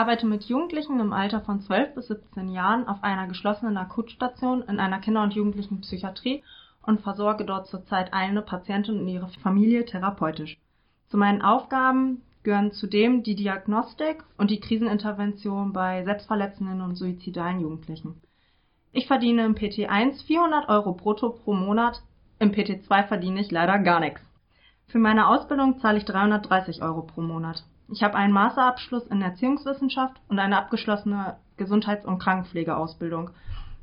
[0.00, 4.62] Ich arbeite mit Jugendlichen im Alter von 12 bis 17 Jahren auf einer geschlossenen Akutstation
[4.62, 6.42] in einer Kinder und Jugendlichenpsychiatrie
[6.86, 10.56] und versorge dort zurzeit eine Patientin und ihre Familie therapeutisch.
[11.08, 18.22] Zu meinen Aufgaben gehören zudem die Diagnostik und die Krisenintervention bei selbstverletzenden und suizidalen Jugendlichen.
[18.92, 22.00] Ich verdiene im PT1 400 Euro brutto pro Monat,
[22.38, 24.22] im PT2 verdiene ich leider gar nichts.
[24.86, 27.64] Für meine Ausbildung zahle ich 330 Euro pro Monat.
[27.92, 33.30] Ich habe einen Masterabschluss in Erziehungswissenschaft und eine abgeschlossene Gesundheits- und Krankenpflegeausbildung.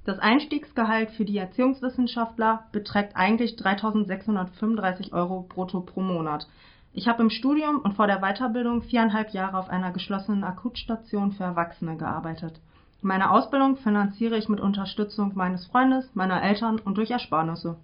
[0.06, 6.48] Das Einstiegsgehalt für die Erziehungswissenschaftler beträgt eigentlich 3.635 Euro brutto pro Monat.
[6.94, 11.44] Ich habe im Studium und vor der Weiterbildung viereinhalb Jahre auf einer geschlossenen Akutstation für
[11.44, 12.62] Erwachsene gearbeitet.
[13.02, 17.76] Meine Ausbildung finanziere ich mit Unterstützung meines Freundes, meiner Eltern und durch Ersparnisse.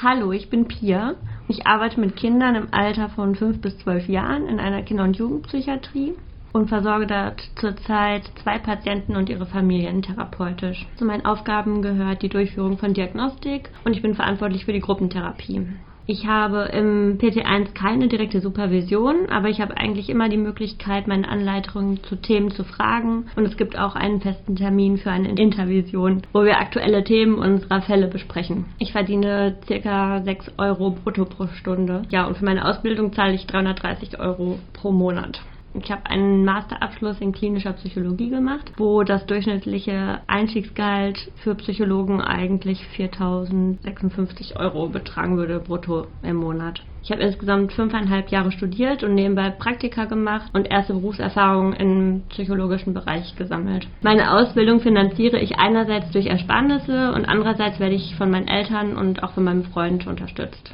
[0.00, 1.14] Hallo, ich bin Pia.
[1.52, 5.18] Ich arbeite mit Kindern im Alter von 5 bis 12 Jahren in einer Kinder- und
[5.18, 6.14] Jugendpsychiatrie
[6.54, 10.86] und versorge dort zurzeit zwei Patienten und ihre Familien therapeutisch.
[10.96, 15.66] Zu meinen Aufgaben gehört die Durchführung von Diagnostik und ich bin verantwortlich für die Gruppentherapie.
[16.04, 21.28] Ich habe im PT1 keine direkte Supervision, aber ich habe eigentlich immer die Möglichkeit, meine
[21.28, 23.26] Anleitungen zu Themen zu fragen.
[23.36, 27.82] Und es gibt auch einen festen Termin für eine Intervision, wo wir aktuelle Themen unserer
[27.82, 28.64] Fälle besprechen.
[28.78, 32.02] Ich verdiene circa 6 Euro brutto pro Stunde.
[32.10, 35.40] Ja, und für meine Ausbildung zahle ich 330 Euro pro Monat.
[35.74, 42.80] Ich habe einen Masterabschluss in klinischer Psychologie gemacht, wo das durchschnittliche Einstiegsgehalt für Psychologen eigentlich
[42.96, 46.82] 4.056 Euro betragen würde brutto im Monat.
[47.02, 52.94] Ich habe insgesamt fünfeinhalb Jahre studiert und nebenbei Praktika gemacht und erste Berufserfahrungen im psychologischen
[52.94, 53.88] Bereich gesammelt.
[54.02, 59.22] Meine Ausbildung finanziere ich einerseits durch Ersparnisse und andererseits werde ich von meinen Eltern und
[59.22, 60.72] auch von meinem Freund unterstützt.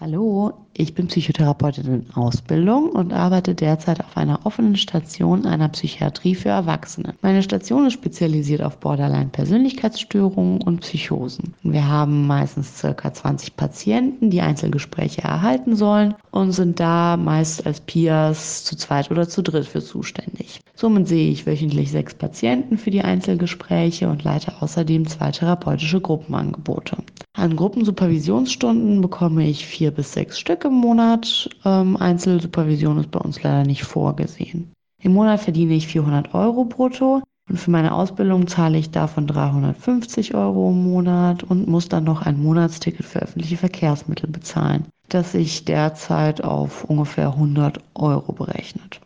[0.00, 6.34] Hallo, ich bin Psychotherapeutin in Ausbildung und arbeite derzeit auf einer offenen Station einer Psychiatrie
[6.34, 7.14] für Erwachsene.
[7.20, 11.54] Meine Station ist spezialisiert auf Borderline-Persönlichkeitsstörungen und Psychosen.
[11.62, 17.80] Wir haben meistens circa 20 Patienten, die Einzelgespräche erhalten sollen und sind da meist als
[17.80, 20.60] Peers zu zweit oder zu dritt für zuständig.
[20.74, 26.96] Somit sehe ich wöchentlich sechs Patienten für die Einzelgespräche und leite außerdem zwei therapeutische Gruppenangebote.
[27.34, 31.48] An Gruppensupervisionsstunden bekomme ich vier bis sechs Stück im Monat.
[31.64, 34.72] Ähm, Einzelsupervision ist bei uns leider nicht vorgesehen.
[35.00, 40.34] Im Monat verdiene ich 400 Euro brutto und für meine Ausbildung zahle ich davon 350
[40.34, 45.64] Euro im Monat und muss dann noch ein Monatsticket für öffentliche Verkehrsmittel bezahlen, das sich
[45.64, 49.00] derzeit auf ungefähr 100 Euro berechnet.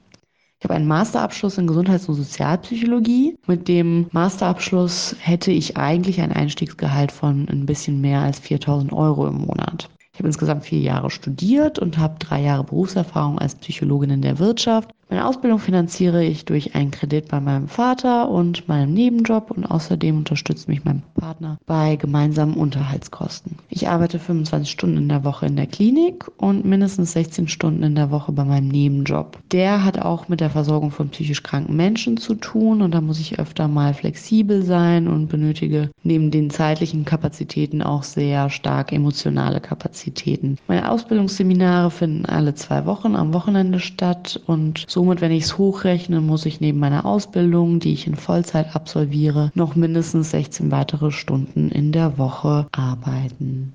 [0.59, 3.37] Ich habe einen Masterabschluss in Gesundheits- und Sozialpsychologie.
[3.47, 9.27] Mit dem Masterabschluss hätte ich eigentlich ein Einstiegsgehalt von ein bisschen mehr als 4000 Euro
[9.27, 9.91] im Monat.
[10.17, 14.39] Ich habe insgesamt vier Jahre studiert und habe drei Jahre Berufserfahrung als Psychologin in der
[14.39, 19.65] Wirtschaft meine Ausbildung finanziere ich durch einen Kredit bei meinem Vater und meinem Nebenjob und
[19.65, 23.57] außerdem unterstützt mich mein Partner bei gemeinsamen Unterhaltskosten.
[23.69, 27.95] Ich arbeite 25 Stunden in der Woche in der Klinik und mindestens 16 Stunden in
[27.95, 29.39] der Woche bei meinem Nebenjob.
[29.53, 33.21] Der hat auch mit der Versorgung von psychisch kranken Menschen zu tun und da muss
[33.21, 39.61] ich öfter mal flexibel sein und benötige neben den zeitlichen Kapazitäten auch sehr stark emotionale
[39.61, 40.59] Kapazitäten.
[40.67, 46.23] Meine Ausbildungsseminare finden alle zwei Wochen am Wochenende statt und Somit, wenn ich es hochrechne,
[46.23, 51.69] muss ich neben meiner Ausbildung, die ich in Vollzeit absolviere, noch mindestens 16 weitere Stunden
[51.69, 53.75] in der Woche arbeiten.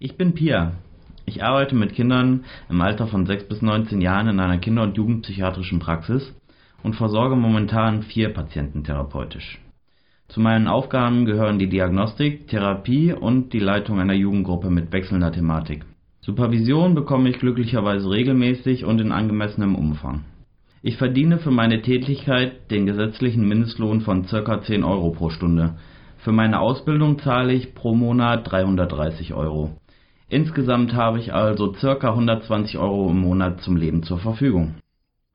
[0.00, 0.72] Ich bin Pia.
[1.24, 4.96] Ich arbeite mit Kindern im Alter von 6 bis 19 Jahren in einer Kinder- und
[4.96, 6.34] Jugendpsychiatrischen Praxis
[6.82, 9.60] und versorge momentan vier Patienten therapeutisch.
[10.26, 15.84] Zu meinen Aufgaben gehören die Diagnostik, Therapie und die Leitung einer Jugendgruppe mit wechselnder Thematik.
[16.24, 20.24] Supervision bekomme ich glücklicherweise regelmäßig und in angemessenem Umfang.
[20.80, 24.62] Ich verdiene für meine Tätigkeit den gesetzlichen Mindestlohn von ca.
[24.62, 25.74] 10 Euro pro Stunde.
[26.16, 29.76] Für meine Ausbildung zahle ich pro Monat 330 Euro.
[30.30, 32.08] Insgesamt habe ich also ca.
[32.08, 34.76] 120 Euro im Monat zum Leben zur Verfügung.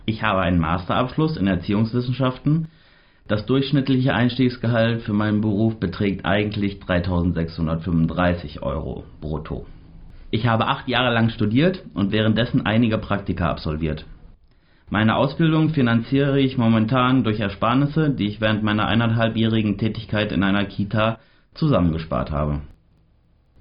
[0.08, 2.68] Ich habe einen Masterabschluss in Erziehungswissenschaften.
[3.28, 9.68] Das durchschnittliche Einstiegsgehalt für meinen Beruf beträgt eigentlich 3635 Euro brutto.
[10.32, 14.06] Ich habe acht Jahre lang studiert und währenddessen einige Praktika absolviert.
[14.92, 20.66] Meine Ausbildung finanziere ich momentan durch Ersparnisse, die ich während meiner eineinhalbjährigen Tätigkeit in einer
[20.66, 21.20] Kita
[21.54, 22.62] zusammengespart habe.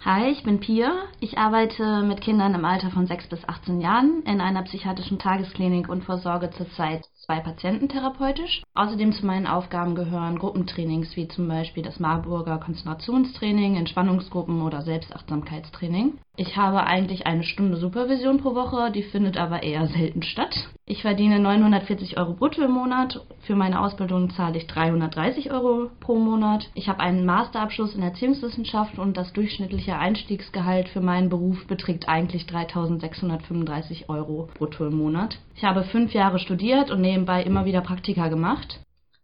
[0.04, 0.92] Hi, ich bin Pia.
[1.20, 5.88] Ich arbeite mit Kindern im Alter von 6 bis 18 Jahren in einer psychiatrischen Tagesklinik
[5.88, 8.62] und versorge zurzeit zwei Patienten therapeutisch.
[8.74, 16.18] Außerdem zu meinen Aufgaben gehören Gruppentrainings wie zum Beispiel das Marburger Konzentrationstraining, Entspannungsgruppen oder Selbstachtsamkeitstraining.
[16.36, 20.68] Ich habe eigentlich eine Stunde Supervision pro Woche, die findet aber eher selten statt.
[20.86, 23.20] Ich verdiene 940 Euro brutto im Monat.
[23.40, 26.70] Für meine Ausbildung zahle ich 330 Euro pro Monat.
[26.74, 32.46] Ich habe einen Masterabschluss in Erziehungswissenschaft und das durchschnittliche Einstiegsgehalt für meinen Beruf beträgt eigentlich
[32.46, 35.38] 3635 Euro brutto im Monat.
[35.56, 38.80] Ich habe fünf Jahre studiert und nebenbei immer wieder Praktika gemacht.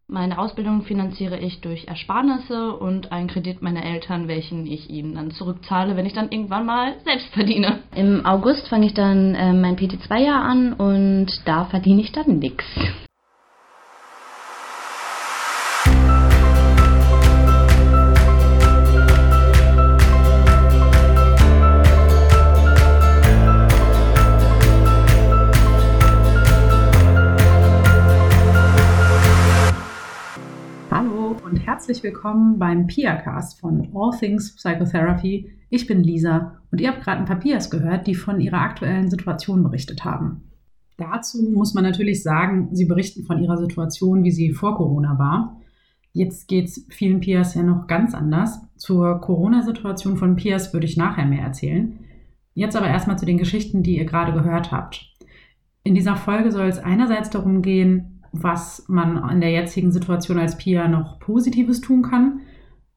[0.07, 5.31] Meine Ausbildung finanziere ich durch Ersparnisse und einen Kredit meiner Eltern, welchen ich ihnen dann
[5.31, 7.79] zurückzahle, wenn ich dann irgendwann mal selbst verdiene.
[7.95, 12.65] Im August fange ich dann äh, mein PT2-Jahr an und da verdiene ich dann nichts.
[31.85, 35.51] Herzlich willkommen beim PIA-Cast von All Things Psychotherapy.
[35.69, 39.11] Ich bin Lisa und ihr habt gerade ein paar Pias gehört, die von ihrer aktuellen
[39.11, 40.45] Situation berichtet haben.
[40.97, 45.61] Dazu muss man natürlich sagen, sie berichten von ihrer Situation, wie sie vor Corona war.
[46.15, 48.63] Jetzt geht es vielen Pias ja noch ganz anders.
[48.79, 51.99] Zur Corona-Situation von Pias würde ich nachher mehr erzählen.
[52.55, 55.15] Jetzt aber erstmal zu den Geschichten, die ihr gerade gehört habt.
[55.83, 60.59] In dieser Folge soll es einerseits darum gehen, was man in der jetzigen Situation als
[60.59, 62.41] Pia noch Positives tun kann.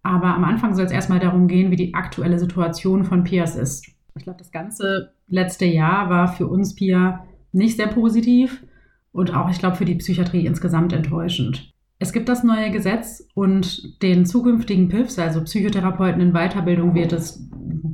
[0.04, 3.88] Aber am Anfang soll es erstmal darum gehen, wie die aktuelle Situation von Pias ist.
[4.16, 8.66] Ich glaube, das ganze letzte Jahr war für uns Pia nicht sehr positiv
[9.12, 11.74] und auch, ich glaube, für die Psychiatrie insgesamt enttäuschend.
[12.00, 17.50] Es gibt das neue Gesetz und den zukünftigen PIFs, also Psychotherapeuten in Weiterbildung, wird es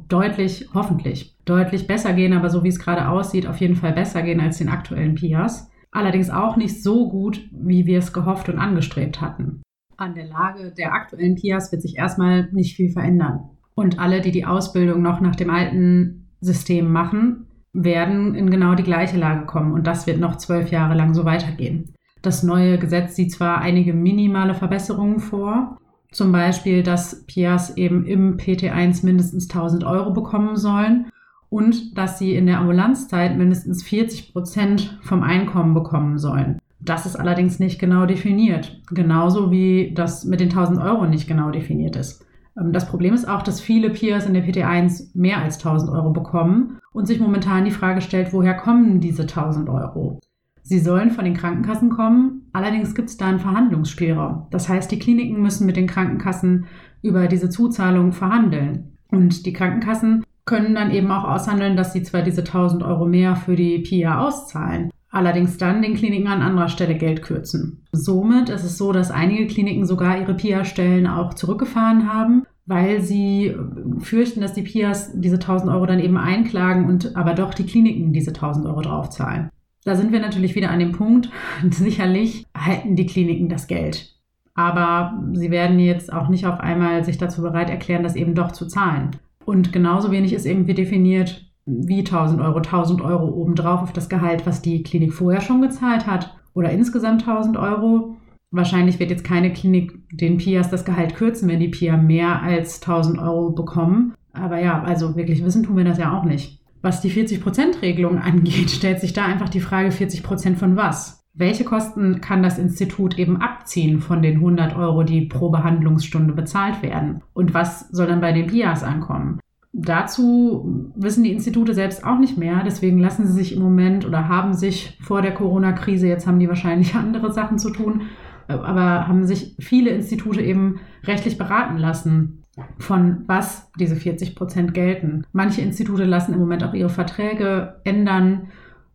[0.09, 4.21] deutlich, hoffentlich, deutlich besser gehen, aber so wie es gerade aussieht, auf jeden Fall besser
[4.21, 8.59] gehen als den aktuellen PIAs allerdings auch nicht so gut, wie wir es gehofft und
[8.59, 9.61] angestrebt hatten.
[9.97, 13.49] An der Lage der aktuellen PIAs wird sich erstmal nicht viel verändern.
[13.75, 18.83] Und alle, die die Ausbildung noch nach dem alten System machen, werden in genau die
[18.83, 19.73] gleiche Lage kommen.
[19.73, 21.93] Und das wird noch zwölf Jahre lang so weitergehen.
[22.21, 25.77] Das neue Gesetz sieht zwar einige minimale Verbesserungen vor,
[26.11, 31.07] zum Beispiel, dass PIAs eben im PT1 mindestens 1000 Euro bekommen sollen
[31.53, 36.57] und dass sie in der Ambulanzzeit mindestens 40 Prozent vom Einkommen bekommen sollen.
[36.79, 41.51] Das ist allerdings nicht genau definiert, genauso wie das mit den 1000 Euro nicht genau
[41.51, 42.25] definiert ist.
[42.59, 46.09] Ähm, das Problem ist auch, dass viele Peers in der PT1 mehr als 1000 Euro
[46.09, 50.19] bekommen und sich momentan die Frage stellt, woher kommen diese 1000 Euro?
[50.63, 54.47] Sie sollen von den Krankenkassen kommen, allerdings gibt es da einen Verhandlungsspielraum.
[54.49, 56.65] Das heißt, die Kliniken müssen mit den Krankenkassen
[57.03, 58.97] über diese Zuzahlung verhandeln.
[59.11, 63.35] Und die Krankenkassen können dann eben auch aushandeln, dass sie zwar diese 1000 Euro mehr
[63.35, 67.85] für die PIA auszahlen, allerdings dann den Kliniken an anderer Stelle Geld kürzen.
[67.91, 73.55] Somit ist es so, dass einige Kliniken sogar ihre PIA-Stellen auch zurückgefahren haben, weil sie
[73.99, 78.13] fürchten, dass die PIAs diese 1000 Euro dann eben einklagen und aber doch die Kliniken
[78.13, 79.49] diese 1000 Euro draufzahlen.
[79.85, 81.29] Da sind wir natürlich wieder an dem Punkt,
[81.69, 84.13] sicherlich halten die Kliniken das Geld.
[84.55, 88.51] Aber sie werden jetzt auch nicht auf einmal sich dazu bereit erklären, das eben doch
[88.51, 89.11] zu zahlen.
[89.45, 94.45] Und genauso wenig ist irgendwie definiert, wie 1000 Euro, 1000 Euro obendrauf auf das Gehalt,
[94.45, 98.17] was die Klinik vorher schon gezahlt hat oder insgesamt 1000 Euro.
[98.51, 102.81] Wahrscheinlich wird jetzt keine Klinik den PIAs das Gehalt kürzen, wenn die PIA mehr als
[102.81, 104.13] 1000 Euro bekommen.
[104.33, 106.59] Aber ja, also wirklich wissen tun wir das ja auch nicht.
[106.81, 111.22] Was die 40%-Regelung angeht, stellt sich da einfach die Frage 40% von was?
[111.35, 116.83] Welche Kosten kann das Institut eben abziehen von den 100 Euro, die pro Behandlungsstunde bezahlt
[116.83, 117.23] werden?
[117.33, 119.39] Und was soll dann bei den PIAs ankommen?
[119.71, 122.61] Dazu wissen die Institute selbst auch nicht mehr.
[122.63, 126.49] Deswegen lassen sie sich im Moment oder haben sich vor der Corona-Krise, jetzt haben die
[126.49, 128.03] wahrscheinlich andere Sachen zu tun,
[128.47, 132.43] aber haben sich viele Institute eben rechtlich beraten lassen,
[132.77, 135.25] von was diese 40 Prozent gelten.
[135.31, 138.49] Manche Institute lassen im Moment auch ihre Verträge ändern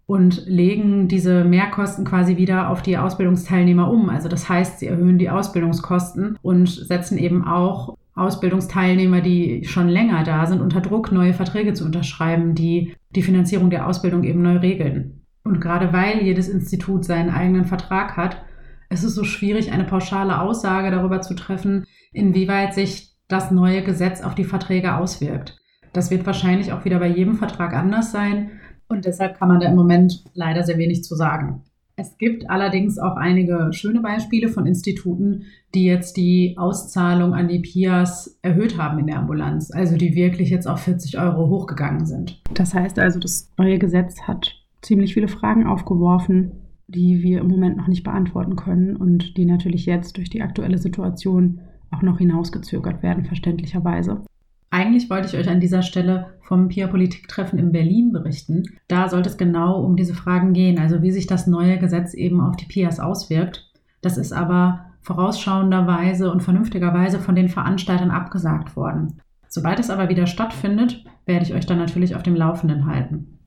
[0.09, 4.09] und legen diese Mehrkosten quasi wieder auf die Ausbildungsteilnehmer um.
[4.09, 10.25] Also das heißt, sie erhöhen die Ausbildungskosten und setzen eben auch Ausbildungsteilnehmer, die schon länger
[10.25, 14.57] da sind, unter Druck, neue Verträge zu unterschreiben, die die Finanzierung der Ausbildung eben neu
[14.57, 15.27] regeln.
[15.45, 18.43] Und gerade weil jedes Institut seinen eigenen Vertrag hat,
[18.89, 21.85] ist es so schwierig, eine pauschale Aussage darüber zu treffen,
[22.15, 25.59] inwieweit sich das neue Gesetz auf die Verträge auswirkt.
[25.93, 28.53] Das wird wahrscheinlich auch wieder bei jedem Vertrag anders sein.
[28.89, 31.63] Und deshalb kann man da im Moment leider sehr wenig zu sagen.
[31.97, 37.59] Es gibt allerdings auch einige schöne Beispiele von Instituten, die jetzt die Auszahlung an die
[37.59, 42.41] PIAs erhöht haben in der Ambulanz, also die wirklich jetzt auf 40 Euro hochgegangen sind.
[42.55, 46.53] Das heißt also, das neue Gesetz hat ziemlich viele Fragen aufgeworfen
[46.89, 50.79] die wir im Moment noch nicht beantworten können und die natürlich jetzt durch die aktuelle
[50.79, 54.23] Situation auch noch hinausgezögert werden, verständlicherweise.
[54.71, 58.65] Eigentlich wollte ich euch an dieser Stelle vom PIA-Politik-Treffen in Berlin berichten.
[58.87, 62.41] Da sollte es genau um diese Fragen gehen, also wie sich das neue Gesetz eben
[62.41, 63.71] auf die PIAs auswirkt.
[64.03, 69.21] Das ist aber vorausschauenderweise und vernünftigerweise von den Veranstaltern abgesagt worden.
[69.49, 73.38] Sobald es aber wieder stattfindet, werde ich euch dann natürlich auf dem Laufenden halten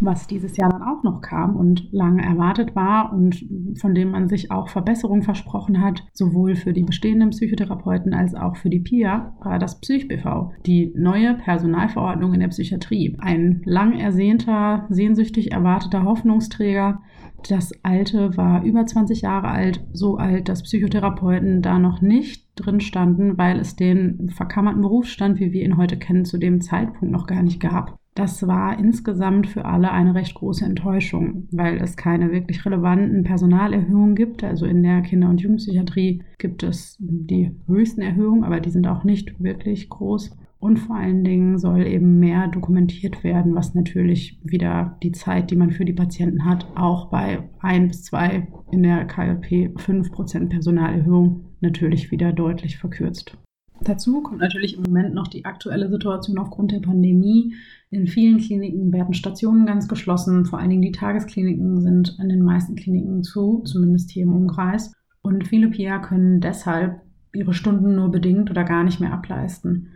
[0.00, 3.44] was dieses Jahr dann auch noch kam und lange erwartet war und
[3.78, 8.56] von dem man sich auch Verbesserungen versprochen hat, sowohl für die bestehenden Psychotherapeuten als auch
[8.56, 13.16] für die PIA, war das PsychBV, die neue Personalverordnung in der Psychiatrie.
[13.18, 17.00] Ein lang ersehnter, sehnsüchtig erwarteter Hoffnungsträger.
[17.48, 22.80] Das alte war über 20 Jahre alt, so alt, dass Psychotherapeuten da noch nicht drin
[22.80, 27.26] standen, weil es den verkammerten Berufsstand, wie wir ihn heute kennen, zu dem Zeitpunkt noch
[27.26, 27.99] gar nicht gab.
[28.20, 34.14] Das war insgesamt für alle eine recht große Enttäuschung, weil es keine wirklich relevanten Personalerhöhungen
[34.14, 34.44] gibt.
[34.44, 39.04] Also in der Kinder- und Jugendpsychiatrie gibt es die höchsten Erhöhungen, aber die sind auch
[39.04, 40.36] nicht wirklich groß.
[40.58, 45.56] Und vor allen Dingen soll eben mehr dokumentiert werden, was natürlich wieder die Zeit, die
[45.56, 51.46] man für die Patienten hat, auch bei ein bis zwei in der KLP 5% Personalerhöhung
[51.62, 53.38] natürlich wieder deutlich verkürzt.
[53.82, 57.54] Dazu kommt natürlich im Moment noch die aktuelle Situation aufgrund der Pandemie.
[57.90, 60.44] In vielen Kliniken werden Stationen ganz geschlossen.
[60.44, 64.92] Vor allen Dingen die Tageskliniken sind an den meisten Kliniken zu, zumindest hier im Umkreis.
[65.22, 67.00] Und viele PIA können deshalb
[67.32, 69.88] ihre Stunden nur bedingt oder gar nicht mehr ableisten.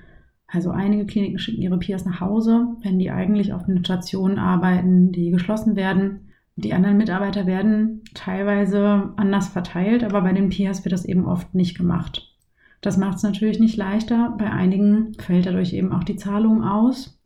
[0.46, 5.12] Also einige Kliniken schicken ihre PIAs nach Hause, wenn die eigentlich auf den Stationen arbeiten,
[5.12, 6.30] die geschlossen werden.
[6.56, 11.54] Die anderen Mitarbeiter werden teilweise anders verteilt, aber bei den PIAs wird das eben oft
[11.54, 12.33] nicht gemacht.
[12.84, 14.34] Das macht es natürlich nicht leichter.
[14.36, 17.18] Bei einigen fällt dadurch eben auch die Zahlung aus.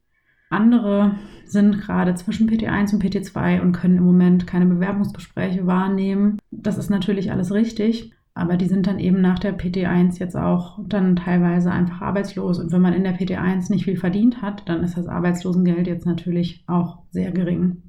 [0.50, 6.38] Andere sind gerade zwischen PT1 und PT2 und können im Moment keine Bewerbungsgespräche wahrnehmen.
[6.52, 10.78] Das ist natürlich alles richtig, aber die sind dann eben nach der PT1 jetzt auch
[10.86, 12.60] dann teilweise einfach arbeitslos.
[12.60, 16.06] Und wenn man in der PT1 nicht viel verdient hat, dann ist das Arbeitslosengeld jetzt
[16.06, 17.82] natürlich auch sehr gering.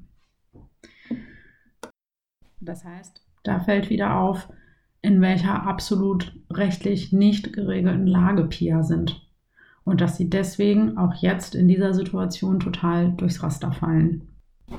[2.62, 4.50] Das heißt, da fällt wieder auf,
[5.02, 9.28] in welcher absolut rechtlich nicht geregelten Lage Pia sind
[9.84, 14.28] und dass sie deswegen auch jetzt in dieser Situation total durchs Raster fallen.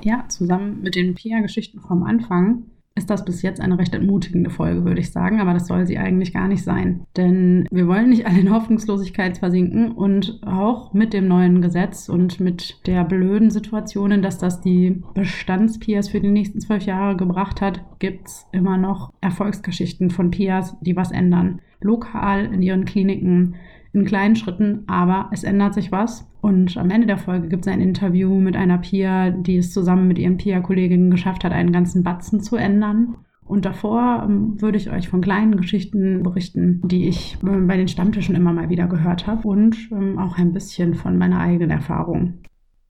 [0.02, 2.64] Ja, zusammen mit den Pia-Geschichten vom Anfang
[2.96, 5.98] ist das bis jetzt eine recht entmutigende Folge, würde ich sagen, aber das soll sie
[5.98, 7.06] eigentlich gar nicht sein.
[7.16, 12.40] Denn wir wollen nicht alle in Hoffnungslosigkeit versinken und auch mit dem neuen Gesetz und
[12.40, 17.80] mit der blöden Situation, dass das die Bestandspias für die nächsten zwölf Jahre gebracht hat,
[18.00, 21.60] gibt es immer noch Erfolgsgeschichten von Pias, die was ändern.
[21.80, 23.54] Lokal in ihren Kliniken,
[23.92, 26.28] in kleinen Schritten, aber es ändert sich was.
[26.40, 30.08] Und am Ende der Folge gibt es ein Interview mit einer Pia, die es zusammen
[30.08, 33.16] mit ihren Pia-Kolleginnen geschafft hat, einen ganzen Batzen zu ändern.
[33.44, 37.88] Und davor ähm, würde ich euch von kleinen Geschichten berichten, die ich äh, bei den
[37.88, 42.34] Stammtischen immer mal wieder gehört habe und ähm, auch ein bisschen von meiner eigenen Erfahrung.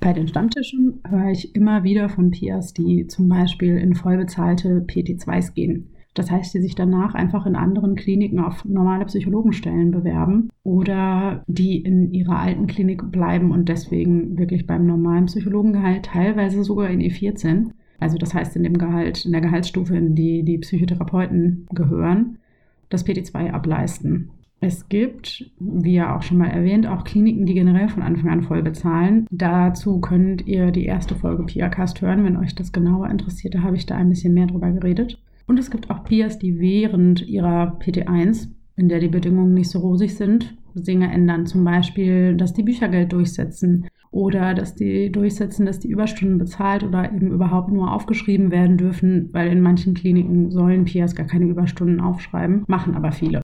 [0.01, 5.55] Bei den Stammtischen höre ich immer wieder von Pias, die zum Beispiel in vollbezahlte PT2s
[5.55, 5.91] gehen.
[6.15, 11.79] Das heißt, die sich danach einfach in anderen Kliniken auf normale Psychologenstellen bewerben oder die
[11.79, 17.71] in ihrer alten Klinik bleiben und deswegen wirklich beim normalen Psychologengehalt, teilweise sogar in E14,
[18.01, 22.39] also das heißt in dem Gehalt, in der Gehaltsstufe, in die die Psychotherapeuten gehören,
[22.89, 24.31] das PT2 ableisten.
[24.63, 28.43] Es gibt, wie ja auch schon mal erwähnt, auch Kliniken, die generell von Anfang an
[28.43, 29.27] voll bezahlen.
[29.31, 32.25] Dazu könnt ihr die erste Folge PIAcast hören.
[32.25, 35.19] Wenn euch das genauer interessiert, da habe ich da ein bisschen mehr drüber geredet.
[35.51, 39.81] Und es gibt auch Peers, die während ihrer PT1, in der die Bedingungen nicht so
[39.81, 41.45] rosig sind, Dinge ändern.
[41.45, 47.13] Zum Beispiel, dass die Büchergeld durchsetzen oder dass die durchsetzen, dass die Überstunden bezahlt oder
[47.13, 51.99] eben überhaupt nur aufgeschrieben werden dürfen, weil in manchen Kliniken sollen Peers gar keine Überstunden
[51.99, 53.43] aufschreiben, machen aber viele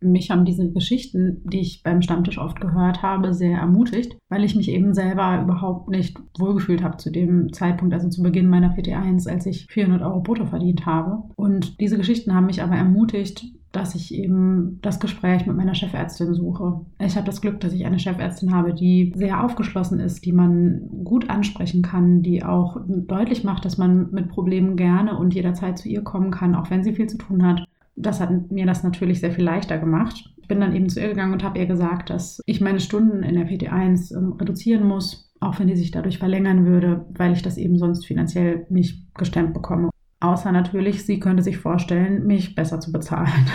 [0.00, 4.54] mich haben diese Geschichten, die ich beim Stammtisch oft gehört habe, sehr ermutigt, weil ich
[4.54, 9.28] mich eben selber überhaupt nicht wohlgefühlt habe zu dem Zeitpunkt, also zu Beginn meiner PT1,
[9.28, 11.22] als ich 400 Euro brutto verdient habe.
[11.36, 16.32] Und diese Geschichten haben mich aber ermutigt, dass ich eben das Gespräch mit meiner Chefärztin
[16.32, 16.80] suche.
[16.98, 20.88] Ich habe das Glück, dass ich eine Chefärztin habe, die sehr aufgeschlossen ist, die man
[21.04, 25.88] gut ansprechen kann, die auch deutlich macht, dass man mit Problemen gerne und jederzeit zu
[25.88, 29.20] ihr kommen kann, auch wenn sie viel zu tun hat das hat mir das natürlich
[29.20, 30.32] sehr viel leichter gemacht.
[30.36, 33.22] Ich bin dann eben zu ihr gegangen und habe ihr gesagt, dass ich meine Stunden
[33.22, 37.42] in der PT1 ähm, reduzieren muss, auch wenn die sich dadurch verlängern würde, weil ich
[37.42, 39.90] das eben sonst finanziell nicht gestemmt bekomme.
[40.20, 43.28] Außer natürlich, sie könnte sich vorstellen, mich besser zu bezahlen.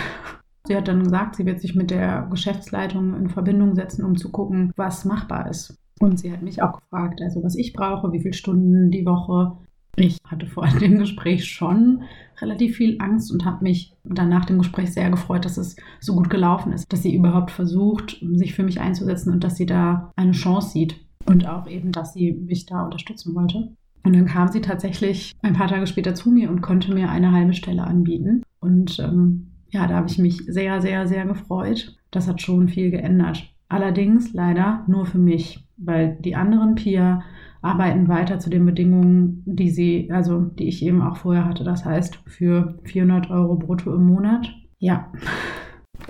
[0.64, 4.30] Sie hat dann gesagt, sie wird sich mit der Geschäftsleitung in Verbindung setzen, um zu
[4.30, 5.76] gucken, was machbar ist.
[5.98, 9.58] Und sie hat mich auch gefragt, also was ich brauche, wie viele Stunden die Woche,
[9.96, 12.02] Ich hatte vor dem Gespräch schon
[12.40, 16.14] relativ viel Angst und habe mich dann nach dem Gespräch sehr gefreut, dass es so
[16.14, 20.10] gut gelaufen ist, dass sie überhaupt versucht, sich für mich einzusetzen und dass sie da
[20.16, 20.96] eine Chance sieht
[21.26, 23.72] und auch eben, dass sie mich da unterstützen wollte.
[24.04, 27.30] Und dann kam sie tatsächlich ein paar Tage später zu mir und konnte mir eine
[27.30, 28.42] halbe Stelle anbieten.
[28.58, 31.96] Und ähm, ja, da habe ich mich sehr, sehr, sehr gefreut.
[32.10, 33.48] Das hat schon viel geändert.
[33.68, 37.22] Allerdings leider nur für mich, weil die anderen Peer
[37.62, 41.64] arbeiten weiter zu den Bedingungen, die sie, also die ich eben auch vorher hatte.
[41.64, 44.52] Das heißt, für 400 Euro brutto im Monat.
[44.78, 45.12] Ja.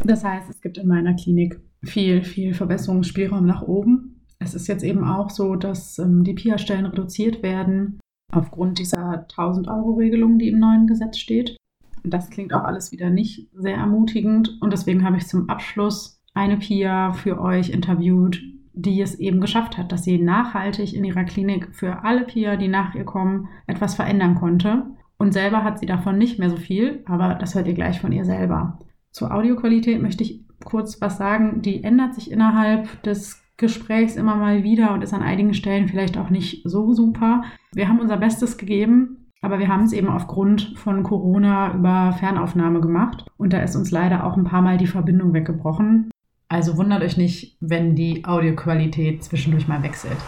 [0.05, 4.25] Das heißt, es gibt in meiner Klinik viel, viel Verbesserungsspielraum nach oben.
[4.39, 8.01] Es ist jetzt eben auch so, dass ähm, die PIA-Stellen reduziert werden
[8.33, 11.57] aufgrund dieser 1000-Euro-Regelung, die im neuen Gesetz steht.
[12.03, 16.57] Das klingt auch alles wieder nicht sehr ermutigend und deswegen habe ich zum Abschluss eine
[16.57, 18.43] PIA für euch interviewt,
[18.75, 22.69] die es eben geschafft hat, dass sie nachhaltig in ihrer Klinik für alle Pia, die
[22.69, 24.87] nach ihr kommen, etwas verändern konnte.
[25.19, 28.13] Und selber hat sie davon nicht mehr so viel, aber das hört ihr gleich von
[28.13, 28.79] ihr selber.
[29.13, 31.63] Zur Audioqualität möchte ich kurz was sagen.
[31.63, 36.19] Die ändert sich innerhalb des Gesprächs immer mal wieder und ist an einigen Stellen vielleicht
[36.19, 37.43] auch nicht so super.
[37.75, 42.81] Wir haben unser Bestes gegeben, aber wir haben es eben aufgrund von Corona über Fernaufnahme
[42.81, 46.11] gemacht und da ist uns leider auch ein paar Mal die Verbindung weggebrochen.
[46.53, 50.19] Also wundert euch nicht, wenn die Audioqualität zwischendurch mal wechselt.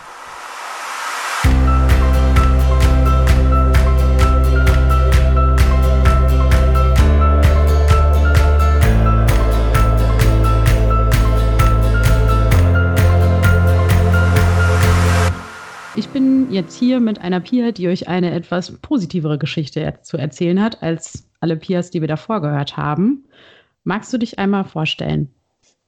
[15.94, 20.62] Ich bin jetzt hier mit einer Pia, die euch eine etwas positivere Geschichte zu erzählen
[20.62, 23.26] hat als alle Pias, die wir davor gehört haben.
[23.82, 25.28] Magst du dich einmal vorstellen?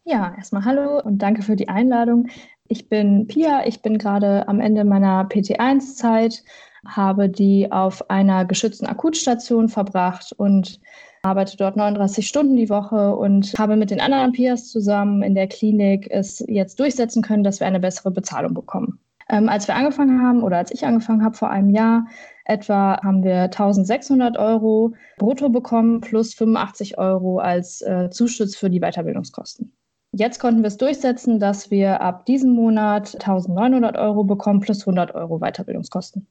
[0.09, 2.29] Ja, erstmal hallo und danke für die Einladung.
[2.69, 6.45] Ich bin Pia, ich bin gerade am Ende meiner PT1-Zeit,
[6.87, 10.79] habe die auf einer geschützten Akutstation verbracht und
[11.25, 15.49] arbeite dort 39 Stunden die Woche und habe mit den anderen Pias zusammen in der
[15.49, 19.01] Klinik es jetzt durchsetzen können, dass wir eine bessere Bezahlung bekommen.
[19.29, 22.07] Ähm, als wir angefangen haben oder als ich angefangen habe vor einem Jahr,
[22.45, 28.79] etwa haben wir 1600 Euro brutto bekommen plus 85 Euro als äh, Zuschuss für die
[28.79, 29.73] Weiterbildungskosten.
[30.19, 35.15] Jetzt konnten wir es durchsetzen, dass wir ab diesem Monat 1900 Euro bekommen plus 100
[35.15, 36.27] Euro Weiterbildungskosten.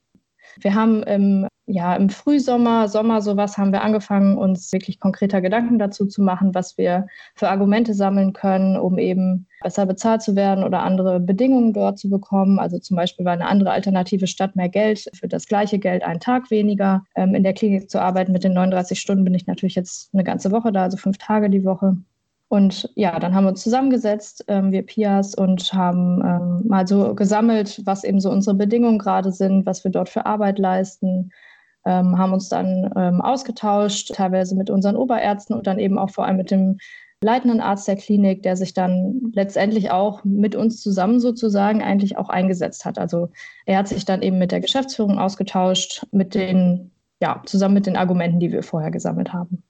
[0.59, 5.77] Wir haben im, ja, im Frühsommer, Sommer sowas, haben wir angefangen, uns wirklich konkreter Gedanken
[5.77, 10.63] dazu zu machen, was wir für Argumente sammeln können, um eben besser bezahlt zu werden
[10.63, 12.57] oder andere Bedingungen dort zu bekommen.
[12.57, 16.19] Also zum Beispiel war eine andere Alternative statt mehr Geld für das gleiche Geld einen
[16.19, 18.31] Tag weniger ähm, in der Klinik zu arbeiten.
[18.31, 21.51] Mit den 39 Stunden bin ich natürlich jetzt eine ganze Woche da, also fünf Tage
[21.51, 21.97] die Woche.
[22.47, 27.15] Und ja, dann haben wir uns zusammengesetzt, ähm, wir Pias, und haben ähm, mal so
[27.15, 31.31] gesammelt, was eben so unsere Bedingungen gerade sind, was wir dort für Arbeit leisten,
[31.85, 36.25] ähm, haben uns dann ähm, ausgetauscht, teilweise mit unseren Oberärzten und dann eben auch vor
[36.25, 36.77] allem mit dem
[37.21, 42.29] leitenden Arzt der Klinik, der sich dann letztendlich auch mit uns zusammen sozusagen eigentlich auch
[42.29, 42.99] eingesetzt hat.
[42.99, 43.29] Also
[43.65, 47.97] er hat sich dann eben mit der Geschäftsführung ausgetauscht, mit den, ja, zusammen mit den
[47.97, 49.63] Argumenten, die wir vorher gesammelt haben.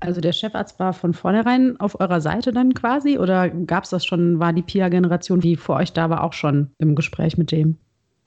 [0.00, 4.04] Also der Chefarzt war von vornherein auf eurer Seite dann quasi oder gab es das
[4.04, 7.78] schon, war die PIA-Generation, die vor euch da war, auch schon im Gespräch mit dem?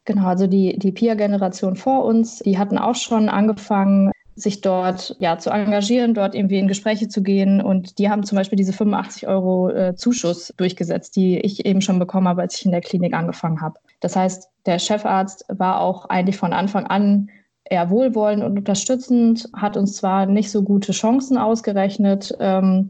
[0.06, 5.40] Genau, also die, die PIA-Generation vor uns, die hatten auch schon angefangen, sich dort ja,
[5.40, 7.60] zu engagieren, dort irgendwie in Gespräche zu gehen.
[7.60, 11.98] Und die haben zum Beispiel diese 85 Euro äh, Zuschuss durchgesetzt, die ich eben schon
[11.98, 13.80] bekommen habe, als ich in der Klinik angefangen habe.
[14.00, 17.30] Das heißt, der Chefarzt war auch eigentlich von Anfang an
[17.70, 22.90] eher wohlwollend und unterstützend, hat uns zwar nicht so gute Chancen ausgerechnet, ähm,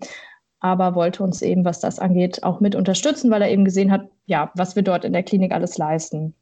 [0.59, 4.09] aber wollte uns eben, was das angeht, auch mit unterstützen, weil er eben gesehen hat,
[4.25, 6.33] ja, was wir dort in der Klinik alles leisten.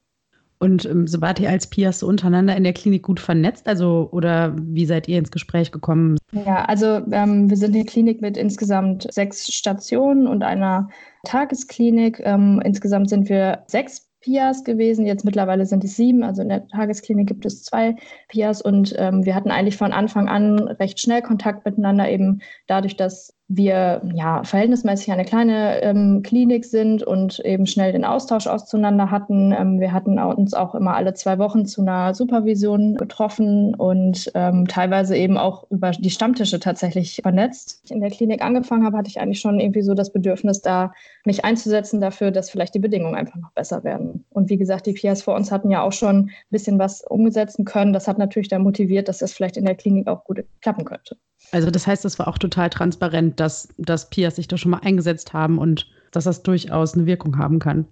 [0.58, 3.68] Und ähm, so wart ihr als Pias so untereinander in der Klinik gut vernetzt?
[3.68, 6.18] Also, oder wie seid ihr ins Gespräch gekommen?
[6.32, 10.90] Ja, also ähm, wir sind eine Klinik mit insgesamt sechs Stationen und einer
[11.26, 12.22] Tagesklinik.
[12.24, 15.06] Ähm, insgesamt sind wir sechs PIAs gewesen.
[15.06, 16.24] Jetzt mittlerweile sind es sieben.
[16.24, 17.96] Also in der Tagesklinik gibt es zwei
[18.28, 22.98] PIAs und ähm, wir hatten eigentlich von Anfang an recht schnell Kontakt miteinander, eben dadurch,
[22.98, 29.12] dass wir ja verhältnismäßig eine kleine ähm, Klinik sind und eben schnell den Austausch auseinander
[29.12, 29.52] hatten.
[29.52, 34.68] Ähm, wir hatten uns auch immer alle zwei Wochen zu einer Supervision getroffen und ähm,
[34.68, 37.92] teilweise eben auch über die Stammtische tatsächlich vernetzt.
[37.92, 40.92] In der Klinik angefangen habe, hatte ich eigentlich schon irgendwie so das Bedürfnis, da
[41.26, 44.26] mich einzusetzen dafür, dass vielleicht die Bedingungen einfach noch besser werden.
[44.30, 47.66] Und wie gesagt, die PIAs vor uns hatten ja auch schon ein bisschen was umgesetzen
[47.66, 47.94] können.
[47.94, 51.18] Das hat natürlich dann motiviert, dass das vielleicht in der Klinik auch gut klappen könnte.
[51.52, 54.82] Also das heißt, es war auch total transparent, dass, dass Pias sich da schon mal
[54.84, 57.86] eingesetzt haben und dass das durchaus eine Wirkung haben kann.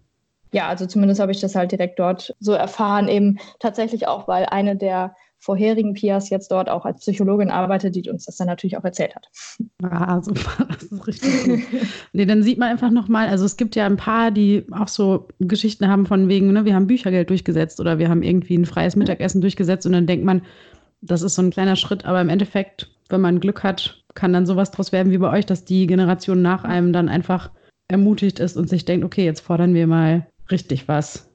[0.52, 4.46] Ja, also zumindest habe ich das halt direkt dort so erfahren, eben tatsächlich auch, weil
[4.46, 8.78] eine der vorherigen Pias jetzt dort auch als Psychologin arbeitet, die uns das dann natürlich
[8.78, 9.30] auch erzählt hat.
[9.84, 11.60] Ah, super, das ist richtig gut.
[12.14, 15.28] nee, dann sieht man einfach nochmal, also es gibt ja ein paar, die auch so
[15.40, 18.96] Geschichten haben von wegen, ne, wir haben Büchergeld durchgesetzt oder wir haben irgendwie ein freies
[18.96, 20.44] Mittagessen durchgesetzt und dann denkt man,
[21.02, 24.46] das ist so ein kleiner Schritt, aber im Endeffekt, wenn man Glück hat, kann dann
[24.46, 27.52] sowas draus werden wie bei euch, dass die Generation nach einem dann einfach
[27.90, 31.33] ermutigt ist und sich denkt, okay, jetzt fordern wir mal richtig was.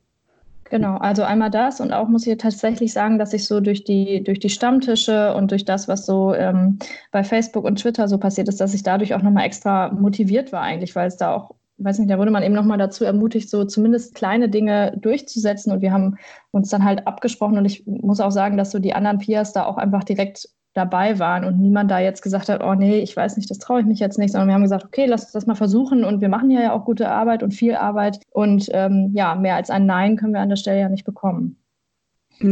[0.71, 4.23] Genau, also einmal das und auch muss ich tatsächlich sagen, dass ich so durch die,
[4.23, 6.79] durch die Stammtische und durch das, was so ähm,
[7.11, 10.61] bei Facebook und Twitter so passiert ist, dass ich dadurch auch nochmal extra motiviert war
[10.61, 13.65] eigentlich, weil es da auch, weiß nicht, da wurde man eben nochmal dazu ermutigt, so
[13.65, 15.73] zumindest kleine Dinge durchzusetzen.
[15.73, 16.19] Und wir haben
[16.51, 19.65] uns dann halt abgesprochen und ich muss auch sagen, dass so die anderen Peers da
[19.65, 23.37] auch einfach direkt dabei waren und niemand da jetzt gesagt hat, oh nee, ich weiß
[23.37, 25.47] nicht, das traue ich mich jetzt nicht, sondern wir haben gesagt, okay, lass uns das
[25.47, 29.35] mal versuchen und wir machen ja auch gute Arbeit und viel Arbeit und ähm, ja,
[29.35, 31.57] mehr als ein Nein können wir an der Stelle ja nicht bekommen.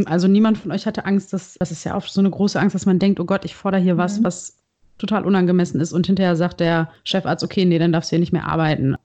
[0.05, 2.75] Also niemand von euch hatte Angst, dass das ist ja oft so eine große Angst,
[2.75, 3.99] dass man denkt, oh Gott, ich fordere hier mhm.
[3.99, 4.57] was, was
[4.97, 8.33] total unangemessen ist und hinterher sagt der Chefarzt, okay, nee, dann darfst du hier nicht
[8.33, 8.95] mehr arbeiten.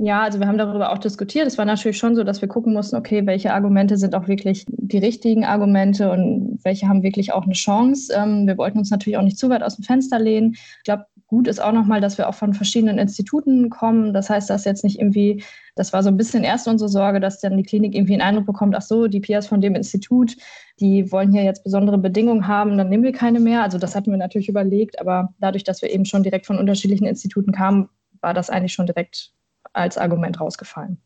[0.00, 1.46] Ja, also wir haben darüber auch diskutiert.
[1.46, 4.64] Es war natürlich schon so, dass wir gucken mussten, okay, welche Argumente sind auch wirklich
[4.68, 8.12] die richtigen Argumente und welche haben wirklich auch eine Chance.
[8.16, 10.52] Ähm, wir wollten uns natürlich auch nicht zu weit aus dem Fenster lehnen.
[10.54, 14.14] Ich glaube, gut ist auch nochmal, dass wir auch von verschiedenen Instituten kommen.
[14.14, 15.42] Das heißt, dass jetzt nicht irgendwie,
[15.74, 18.46] das war so ein bisschen erst unsere Sorge, dass dann die Klinik irgendwie einen Eindruck
[18.46, 20.36] bekommt, ach so, die Pias von dem Institut,
[20.80, 23.62] die wollen hier jetzt besondere Bedingungen haben, dann nehmen wir keine mehr.
[23.62, 27.06] Also das hatten wir natürlich überlegt, aber dadurch, dass wir eben schon direkt von unterschiedlichen
[27.06, 27.88] Instituten kamen,
[28.20, 29.32] war das eigentlich schon direkt
[29.72, 30.98] als Argument rausgefallen.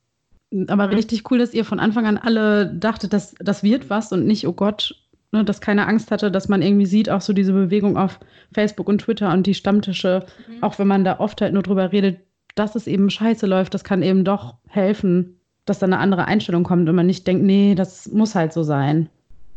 [0.68, 4.26] Aber richtig cool, dass ihr von Anfang an alle dachtet, dass das wird was und
[4.26, 4.94] nicht, oh Gott,
[5.32, 8.20] ne, dass keine Angst hatte, dass man irgendwie sieht, auch so diese Bewegung auf
[8.52, 10.62] Facebook und Twitter und die Stammtische, mhm.
[10.62, 12.20] auch wenn man da oft halt nur drüber redet,
[12.54, 16.62] dass es eben scheiße läuft, das kann eben doch helfen, dass da eine andere Einstellung
[16.62, 19.08] kommt und man nicht denkt, nee, das muss halt so sein.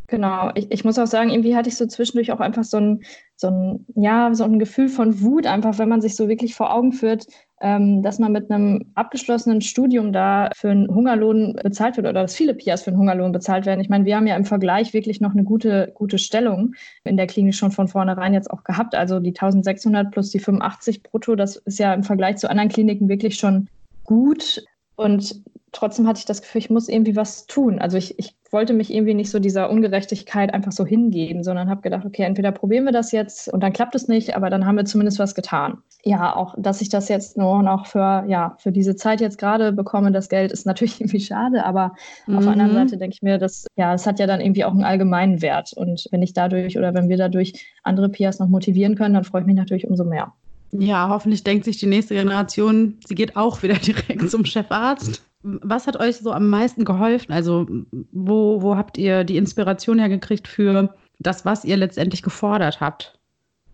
[0.08, 3.04] Genau, ich, ich muss auch sagen, irgendwie hatte ich so zwischendurch auch einfach so ein,
[3.36, 6.74] so ein, ja, so ein Gefühl von Wut, einfach wenn man sich so wirklich vor
[6.74, 7.28] Augen führt,
[7.62, 12.54] dass man mit einem abgeschlossenen Studium da für einen Hungerlohn bezahlt wird oder dass viele
[12.54, 13.82] PIAs für einen Hungerlohn bezahlt werden.
[13.82, 17.28] Ich meine, wir haben ja im Vergleich wirklich noch eine gute, gute Stellung in der
[17.28, 18.95] Klinik schon von vornherein jetzt auch gehabt.
[18.95, 23.10] Also die 1600 plus die 85 brutto, das ist ja im Vergleich zu anderen Kliniken
[23.10, 23.67] wirklich schon
[24.06, 24.63] gut.
[24.95, 27.79] Und trotzdem hatte ich das Gefühl, ich muss irgendwie was tun.
[27.79, 31.82] Also ich, ich wollte mich irgendwie nicht so dieser Ungerechtigkeit einfach so hingeben, sondern habe
[31.82, 34.77] gedacht, okay, entweder probieren wir das jetzt und dann klappt es nicht, aber dann haben
[34.77, 35.77] wir zumindest was getan.
[36.03, 39.71] Ja, auch, dass ich das jetzt nur noch für, ja, für diese Zeit jetzt gerade
[39.71, 41.93] bekomme, das Geld ist natürlich irgendwie schade, aber
[42.25, 42.38] mhm.
[42.38, 44.71] auf der anderen Seite denke ich mir, dass, ja, es hat ja dann irgendwie auch
[44.71, 45.73] einen allgemeinen Wert.
[45.73, 49.41] Und wenn ich dadurch oder wenn wir dadurch andere Pias noch motivieren können, dann freue
[49.41, 50.34] ich mich natürlich umso mehr.
[50.71, 55.23] Ja, hoffentlich denkt sich die nächste Generation, sie geht auch wieder direkt zum Chefarzt.
[55.41, 57.32] Was hat euch so am meisten geholfen?
[57.32, 57.65] Also,
[58.12, 63.19] wo, wo habt ihr die Inspiration hergekriegt für das, was ihr letztendlich gefordert habt?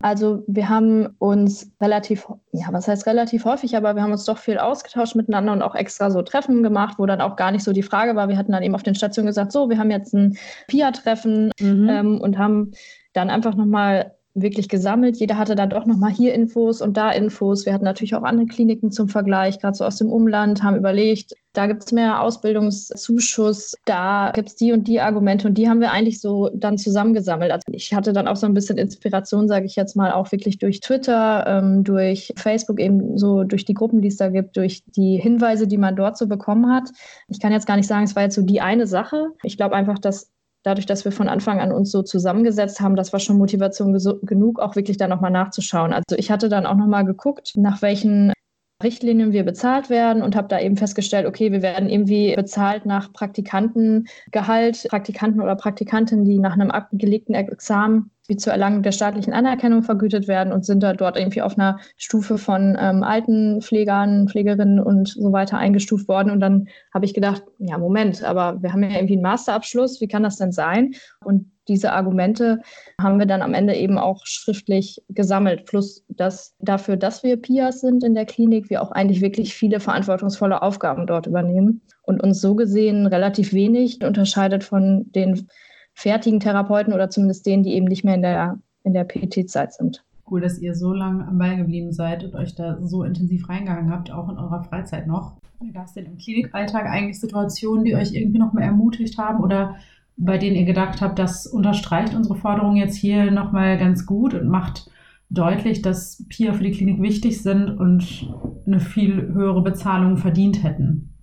[0.00, 4.36] Also wir haben uns relativ, ja, was heißt relativ häufig, aber wir haben uns doch
[4.36, 7.72] viel ausgetauscht miteinander und auch extra so Treffen gemacht, wo dann auch gar nicht so
[7.72, 8.28] die Frage war.
[8.28, 10.36] Wir hatten dann eben auf den Stationen gesagt, so, wir haben jetzt ein
[10.68, 11.88] PIA-Treffen mhm.
[11.88, 12.72] ähm, und haben
[13.14, 15.16] dann einfach nochmal wirklich gesammelt.
[15.16, 17.66] Jeder hatte dann doch nochmal hier Infos und da Infos.
[17.66, 21.32] Wir hatten natürlich auch andere Kliniken zum Vergleich, gerade so aus dem Umland, haben überlegt,
[21.54, 25.80] da gibt es mehr Ausbildungszuschuss, da gibt es die und die Argumente und die haben
[25.80, 27.50] wir eigentlich so dann zusammengesammelt.
[27.50, 30.58] Also ich hatte dann auch so ein bisschen Inspiration, sage ich jetzt mal, auch wirklich
[30.58, 34.82] durch Twitter, ähm, durch Facebook, eben so durch die Gruppen, die es da gibt, durch
[34.84, 36.90] die Hinweise, die man dort so bekommen hat.
[37.28, 39.28] Ich kann jetzt gar nicht sagen, es war jetzt so die eine Sache.
[39.42, 40.30] Ich glaube einfach, dass
[40.66, 44.58] dadurch, dass wir von Anfang an uns so zusammengesetzt haben, das war schon Motivation genug,
[44.58, 45.92] auch wirklich da nochmal nachzuschauen.
[45.92, 48.32] Also ich hatte dann auch nochmal geguckt, nach welchen
[48.82, 53.10] Richtlinien wir bezahlt werden und habe da eben festgestellt, okay, wir werden irgendwie bezahlt nach
[53.12, 59.82] Praktikantengehalt, Praktikanten oder Praktikantinnen, die nach einem abgelegten Examen wie zur Erlangung der staatlichen Anerkennung
[59.82, 65.08] vergütet werden und sind da dort irgendwie auf einer Stufe von ähm, Altenpflegern, Pflegerinnen und
[65.08, 66.30] so weiter eingestuft worden.
[66.30, 70.08] Und dann habe ich gedacht, ja, Moment, aber wir haben ja irgendwie einen Masterabschluss, wie
[70.08, 70.94] kann das denn sein?
[71.24, 72.60] Und diese Argumente
[73.00, 75.66] haben wir dann am Ende eben auch schriftlich gesammelt.
[75.66, 79.80] Plus dass dafür, dass wir PIAs sind in der Klinik, wir auch eigentlich wirklich viele
[79.80, 85.48] verantwortungsvolle Aufgaben dort übernehmen und uns so gesehen relativ wenig unterscheidet von den
[85.94, 90.04] fertigen Therapeuten oder zumindest denen, die eben nicht mehr in der, in der PT-Zeit sind.
[90.28, 93.90] Cool, dass ihr so lange am Ball geblieben seid und euch da so intensiv reingegangen
[93.90, 95.36] habt, auch in eurer Freizeit noch.
[95.72, 99.76] Gab es denn im Klinikalltag eigentlich Situationen, die euch irgendwie noch mal ermutigt haben oder
[100.16, 104.48] bei denen ihr gedacht habt, das unterstreicht unsere Forderung jetzt hier nochmal ganz gut und
[104.48, 104.90] macht
[105.28, 108.32] deutlich, dass PIA für die Klinik wichtig sind und
[108.66, 111.15] eine viel höhere Bezahlung verdient hätten?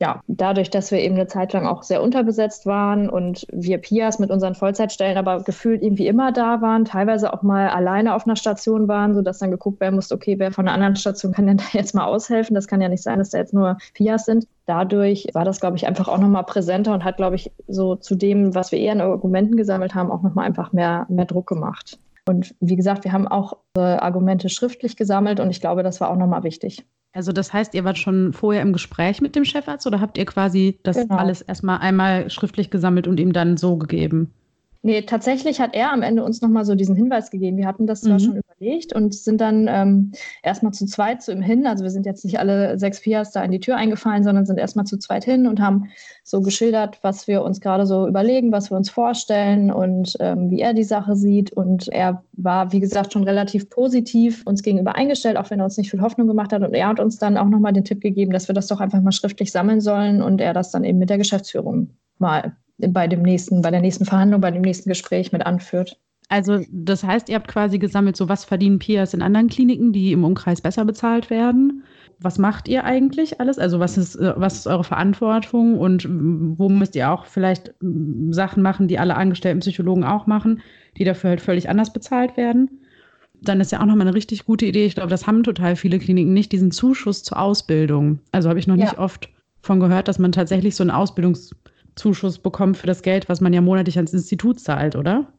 [0.00, 4.18] Ja, dadurch, dass wir eben eine Zeit lang auch sehr unterbesetzt waren und wir Pias
[4.18, 8.36] mit unseren Vollzeitstellen aber gefühlt irgendwie immer da waren, teilweise auch mal alleine auf einer
[8.36, 11.58] Station waren, sodass dann geguckt werden musste, okay, wer von einer anderen Station kann denn
[11.58, 12.54] da jetzt mal aushelfen?
[12.54, 14.46] Das kann ja nicht sein, dass da jetzt nur Pias sind.
[14.64, 18.14] Dadurch war das, glaube ich, einfach auch nochmal präsenter und hat, glaube ich, so zu
[18.14, 21.98] dem, was wir eher an Argumenten gesammelt haben, auch nochmal einfach mehr, mehr Druck gemacht.
[22.26, 26.16] Und wie gesagt, wir haben auch Argumente schriftlich gesammelt und ich glaube, das war auch
[26.16, 26.86] nochmal wichtig.
[27.12, 30.26] Also das heißt, ihr wart schon vorher im Gespräch mit dem Chefarzt oder habt ihr
[30.26, 31.16] quasi das genau.
[31.16, 34.32] alles erstmal einmal schriftlich gesammelt und ihm dann so gegeben?
[34.82, 37.56] Nee, tatsächlich hat er am Ende uns nochmal so diesen Hinweis gegeben.
[37.56, 38.20] Wir hatten das zwar mhm.
[38.20, 41.66] schon überlegt und sind dann ähm, erstmal zu zweit zu ihm hin.
[41.66, 44.58] Also wir sind jetzt nicht alle sechs Pias da in die Tür eingefallen, sondern sind
[44.58, 45.88] erstmal zu zweit hin und haben
[46.24, 50.60] so geschildert, was wir uns gerade so überlegen, was wir uns vorstellen und ähm, wie
[50.60, 51.52] er die Sache sieht.
[51.52, 55.78] Und er war, wie gesagt, schon relativ positiv uns gegenüber eingestellt, auch wenn er uns
[55.78, 56.62] nicht viel Hoffnung gemacht hat.
[56.62, 59.00] Und er hat uns dann auch nochmal den Tipp gegeben, dass wir das doch einfach
[59.00, 63.22] mal schriftlich sammeln sollen und er das dann eben mit der Geschäftsführung mal bei dem
[63.22, 65.98] nächsten, bei der nächsten Verhandlung, bei dem nächsten Gespräch mit anführt.
[66.30, 70.12] Also das heißt, ihr habt quasi gesammelt, so was verdienen Peers in anderen Kliniken, die
[70.12, 71.82] im Umkreis besser bezahlt werden.
[72.20, 73.58] Was macht ihr eigentlich alles?
[73.58, 77.74] Also was ist, äh, was ist eure Verantwortung und wo müsst ihr auch vielleicht
[78.30, 80.62] Sachen machen, die alle angestellten Psychologen auch machen,
[80.96, 82.70] die dafür halt völlig anders bezahlt werden?
[83.42, 84.86] Dann ist ja auch nochmal eine richtig gute Idee.
[84.86, 88.20] Ich glaube, das haben total viele Kliniken nicht, diesen Zuschuss zur Ausbildung.
[88.30, 88.84] Also habe ich noch ja.
[88.84, 89.30] nicht oft
[89.62, 91.56] von gehört, dass man tatsächlich so einen Ausbildungs
[91.96, 95.32] Zuschuss bekommt für das Geld, was man ja monatlich ans Institut zahlt, oder?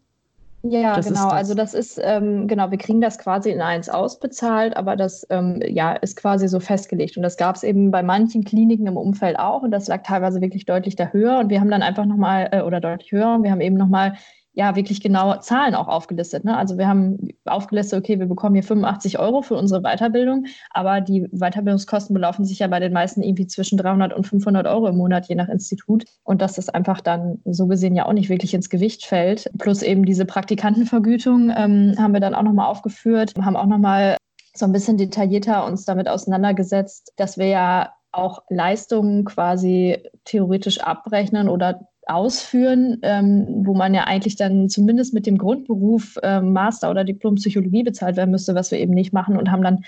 [0.63, 1.23] Ja, das genau.
[1.23, 1.33] Das.
[1.33, 5.59] Also das ist, ähm, genau, wir kriegen das quasi in eins ausbezahlt, aber das ähm,
[5.65, 7.17] ja, ist quasi so festgelegt.
[7.17, 10.39] Und das gab es eben bei manchen Kliniken im Umfeld auch und das lag teilweise
[10.39, 11.39] wirklich deutlich da höher.
[11.39, 14.13] Und wir haben dann einfach nochmal, äh, oder deutlich höher, und wir haben eben nochmal
[14.53, 16.43] ja wirklich genaue Zahlen auch aufgelistet.
[16.43, 16.57] Ne?
[16.57, 21.27] Also wir haben aufgelistet, okay, wir bekommen hier 85 Euro für unsere Weiterbildung, aber die
[21.31, 25.27] Weiterbildungskosten belaufen sich ja bei den meisten irgendwie zwischen 300 und 500 Euro im Monat,
[25.27, 26.03] je nach Institut.
[26.23, 29.49] Und dass das einfach dann so gesehen ja auch nicht wirklich ins Gewicht fällt.
[29.57, 34.17] Plus eben diese Praktikantenvergütung ähm, haben wir dann auch nochmal aufgeführt, haben auch nochmal
[34.53, 41.47] so ein bisschen detaillierter uns damit auseinandergesetzt, dass wir ja auch Leistungen quasi theoretisch abrechnen
[41.47, 47.03] oder ausführen, ähm, wo man ja eigentlich dann zumindest mit dem Grundberuf ähm, Master oder
[47.03, 49.83] Diplom Psychologie bezahlt werden müsste, was wir eben nicht machen und haben dann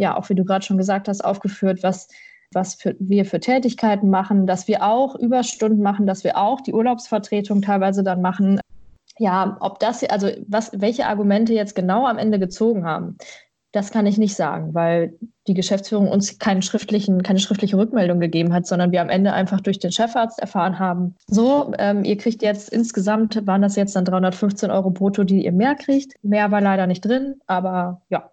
[0.00, 2.08] ja auch, wie du gerade schon gesagt hast, aufgeführt, was
[2.52, 6.72] was für, wir für Tätigkeiten machen, dass wir auch Überstunden machen, dass wir auch die
[6.72, 8.60] Urlaubsvertretung teilweise dann machen.
[9.18, 13.18] Ja, ob das, also was, welche Argumente jetzt genau am Ende gezogen haben,
[13.72, 18.52] das kann ich nicht sagen, weil die Geschäftsführung uns keinen schriftlichen, keine schriftliche Rückmeldung gegeben
[18.52, 22.42] hat, sondern wir am Ende einfach durch den Chefarzt erfahren haben, so, ähm, ihr kriegt
[22.42, 26.14] jetzt insgesamt, waren das jetzt dann 315 Euro brutto, die ihr mehr kriegt.
[26.22, 28.30] Mehr war leider nicht drin, aber ja,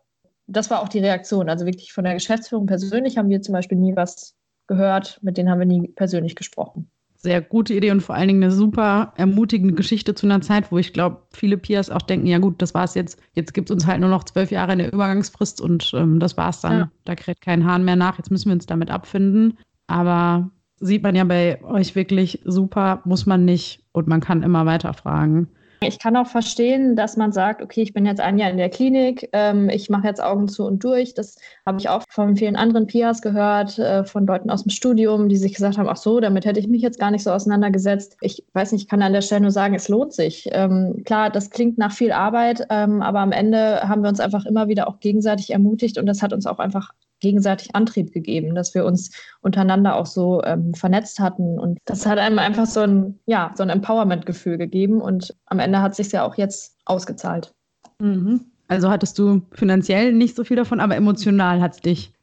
[0.48, 1.50] das war auch die Reaktion.
[1.50, 4.36] Also wirklich von der Geschäftsführung persönlich haben wir zum Beispiel nie was
[4.68, 6.90] gehört, mit denen haben wir nie persönlich gesprochen
[7.26, 10.78] sehr gute Idee und vor allen Dingen eine super ermutigende Geschichte zu einer Zeit, wo
[10.78, 13.20] ich glaube, viele Peers auch denken, ja gut, das war es jetzt.
[13.34, 16.38] Jetzt gibt es uns halt nur noch zwölf Jahre in der Übergangsfrist und ähm, das
[16.38, 16.80] es dann.
[16.80, 16.92] Ja.
[17.04, 18.18] Da kräht kein Hahn mehr nach.
[18.18, 19.58] Jetzt müssen wir uns damit abfinden.
[19.88, 24.66] Aber sieht man ja bei euch wirklich super, muss man nicht und man kann immer
[24.66, 25.50] weiter fragen.
[25.88, 28.70] Ich kann auch verstehen, dass man sagt, okay, ich bin jetzt ein Jahr in der
[28.70, 31.14] Klinik, ähm, ich mache jetzt Augen zu und durch.
[31.14, 35.30] Das habe ich auch von vielen anderen Pias gehört, äh, von Leuten aus dem Studium,
[35.30, 38.18] die sich gesagt haben, ach so, damit hätte ich mich jetzt gar nicht so auseinandergesetzt.
[38.22, 40.50] Ich weiß nicht, ich kann an der Stelle nur sagen, es lohnt sich.
[40.52, 44.46] Ähm, klar, das klingt nach viel Arbeit, ähm, aber am Ende haben wir uns einfach
[44.46, 48.74] immer wieder auch gegenseitig ermutigt und das hat uns auch einfach gegenseitig Antrieb gegeben, dass
[48.74, 51.60] wir uns untereinander auch so ähm, vernetzt hatten.
[51.60, 55.02] Und das hat einem einfach so ein, ja, so ein Empowerment-Gefühl gegeben.
[55.02, 57.54] Und am Ende hat sich ja auch jetzt ausgezahlt.
[58.00, 58.42] Mhm.
[58.68, 62.14] Also hattest du finanziell nicht so viel davon, aber emotional hat es dich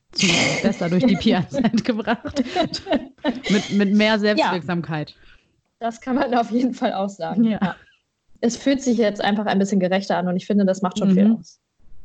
[0.63, 2.43] besser durch die PR-Zeit gebracht.
[3.51, 5.11] mit, mit mehr Selbstwirksamkeit.
[5.11, 5.17] Ja,
[5.79, 7.45] das kann man auf jeden Fall auch sagen.
[7.45, 7.59] Ja.
[7.63, 7.77] ja.
[8.41, 11.11] Es fühlt sich jetzt einfach ein bisschen gerechter an und ich finde, das macht schon
[11.11, 11.15] mhm.
[11.15, 11.61] viel aus.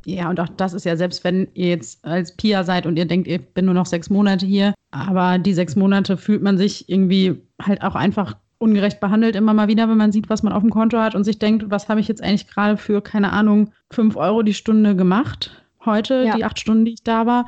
[0.05, 3.05] Ja, und auch das ist ja, selbst wenn ihr jetzt als Pia seid und ihr
[3.05, 6.87] denkt, ich bin nur noch sechs Monate hier, aber die sechs Monate fühlt man sich
[6.87, 10.63] irgendwie halt auch einfach ungerecht behandelt immer mal wieder, wenn man sieht, was man auf
[10.63, 13.71] dem Konto hat und sich denkt, was habe ich jetzt eigentlich gerade für, keine Ahnung,
[13.91, 16.35] fünf Euro die Stunde gemacht heute, ja.
[16.35, 17.45] die acht Stunden, die ich da war,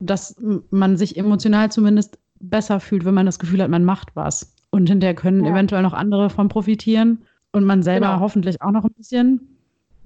[0.00, 0.36] dass
[0.70, 4.54] man sich emotional zumindest besser fühlt, wenn man das Gefühl hat, man macht was.
[4.70, 5.52] Und hinterher können ja.
[5.52, 8.20] eventuell noch andere von profitieren und man selber genau.
[8.20, 9.40] hoffentlich auch noch ein bisschen.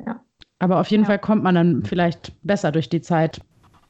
[0.05, 0.21] Ja.
[0.59, 1.09] Aber auf jeden ja.
[1.09, 3.41] Fall kommt man dann vielleicht besser durch die Zeit.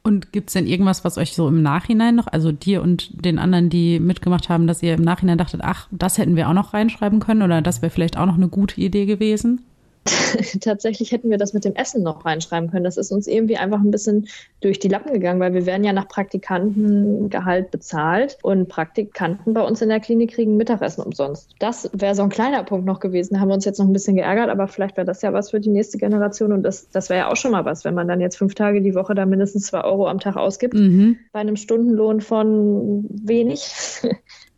[0.03, 3.39] Und gibt es denn irgendwas, was euch so im Nachhinein noch, also dir und den
[3.39, 6.73] anderen, die mitgemacht haben, dass ihr im Nachhinein dachtet, ach, das hätten wir auch noch
[6.73, 9.63] reinschreiben können oder das wäre vielleicht auch noch eine gute Idee gewesen?
[10.61, 12.85] tatsächlich hätten wir das mit dem Essen noch reinschreiben können.
[12.85, 14.29] Das ist uns irgendwie einfach ein bisschen
[14.61, 19.83] durch die Lappen gegangen, weil wir werden ja nach Praktikantengehalt bezahlt und Praktikanten bei uns
[19.83, 21.55] in der Klinik kriegen Mittagessen umsonst.
[21.59, 23.35] Das wäre so ein kleiner Punkt noch gewesen.
[23.35, 25.51] Da haben wir uns jetzt noch ein bisschen geärgert, aber vielleicht wäre das ja was
[25.51, 28.09] für die nächste Generation und das, das wäre ja auch schon mal was, wenn man
[28.09, 31.19] dann jetzt fünf Tage die Woche da mindestens zwei Euro am Tag ausgibt mhm.
[31.33, 33.71] bei einem Stundenlohn von wenig.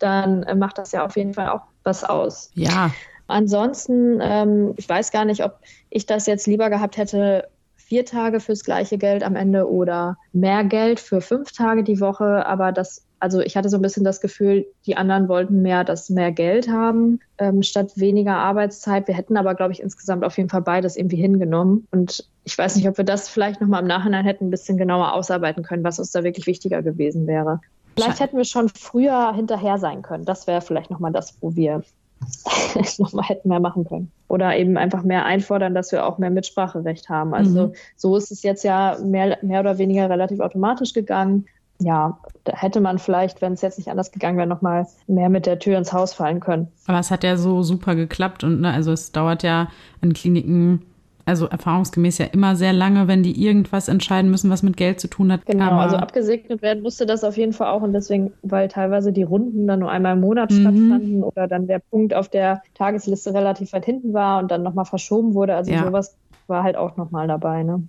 [0.00, 2.50] dann macht das ja auf jeden Fall auch was aus.
[2.54, 2.90] Ja,
[3.30, 7.48] Ansonsten, ähm, ich weiß gar nicht, ob ich das jetzt lieber gehabt hätte,
[7.90, 12.46] vier Tage fürs gleiche Geld am Ende oder mehr Geld für fünf Tage die Woche.
[12.46, 16.08] Aber das, also ich hatte so ein bisschen das Gefühl, die anderen wollten mehr, das
[16.08, 19.08] mehr Geld haben, ähm, statt weniger Arbeitszeit.
[19.08, 21.88] Wir hätten aber, glaube ich, insgesamt auf jeden Fall beides irgendwie hingenommen.
[21.90, 25.12] Und ich weiß nicht, ob wir das vielleicht nochmal im Nachhinein hätten ein bisschen genauer
[25.12, 27.60] ausarbeiten können, was uns da wirklich wichtiger gewesen wäre.
[27.96, 30.24] Vielleicht hätten wir schon früher hinterher sein können.
[30.24, 31.82] Das wäre vielleicht nochmal das, wo wir
[32.98, 34.10] nochmal hätten mehr machen können.
[34.28, 37.34] Oder eben einfach mehr einfordern, dass wir auch mehr Mitspracherecht haben.
[37.34, 37.72] Also mhm.
[37.96, 41.46] so ist es jetzt ja mehr, mehr oder weniger relativ automatisch gegangen.
[41.78, 45.46] Ja, da hätte man vielleicht, wenn es jetzt nicht anders gegangen wäre, nochmal mehr mit
[45.46, 46.68] der Tür ins Haus fallen können.
[46.86, 49.68] Aber es hat ja so super geklappt und ne, also es dauert ja
[50.02, 50.82] an Kliniken
[51.30, 55.08] also erfahrungsgemäß ja immer sehr lange, wenn die irgendwas entscheiden müssen, was mit Geld zu
[55.08, 55.46] tun hat.
[55.46, 59.12] Genau, Aber also abgesegnet werden musste das auf jeden Fall auch und deswegen, weil teilweise
[59.12, 60.60] die Runden dann nur einmal im Monat mhm.
[60.60, 64.84] stattfanden oder dann der Punkt auf der Tagesliste relativ weit hinten war und dann nochmal
[64.84, 65.54] verschoben wurde.
[65.54, 65.84] Also ja.
[65.84, 66.16] sowas
[66.48, 67.82] war halt auch nochmal dabei, ne?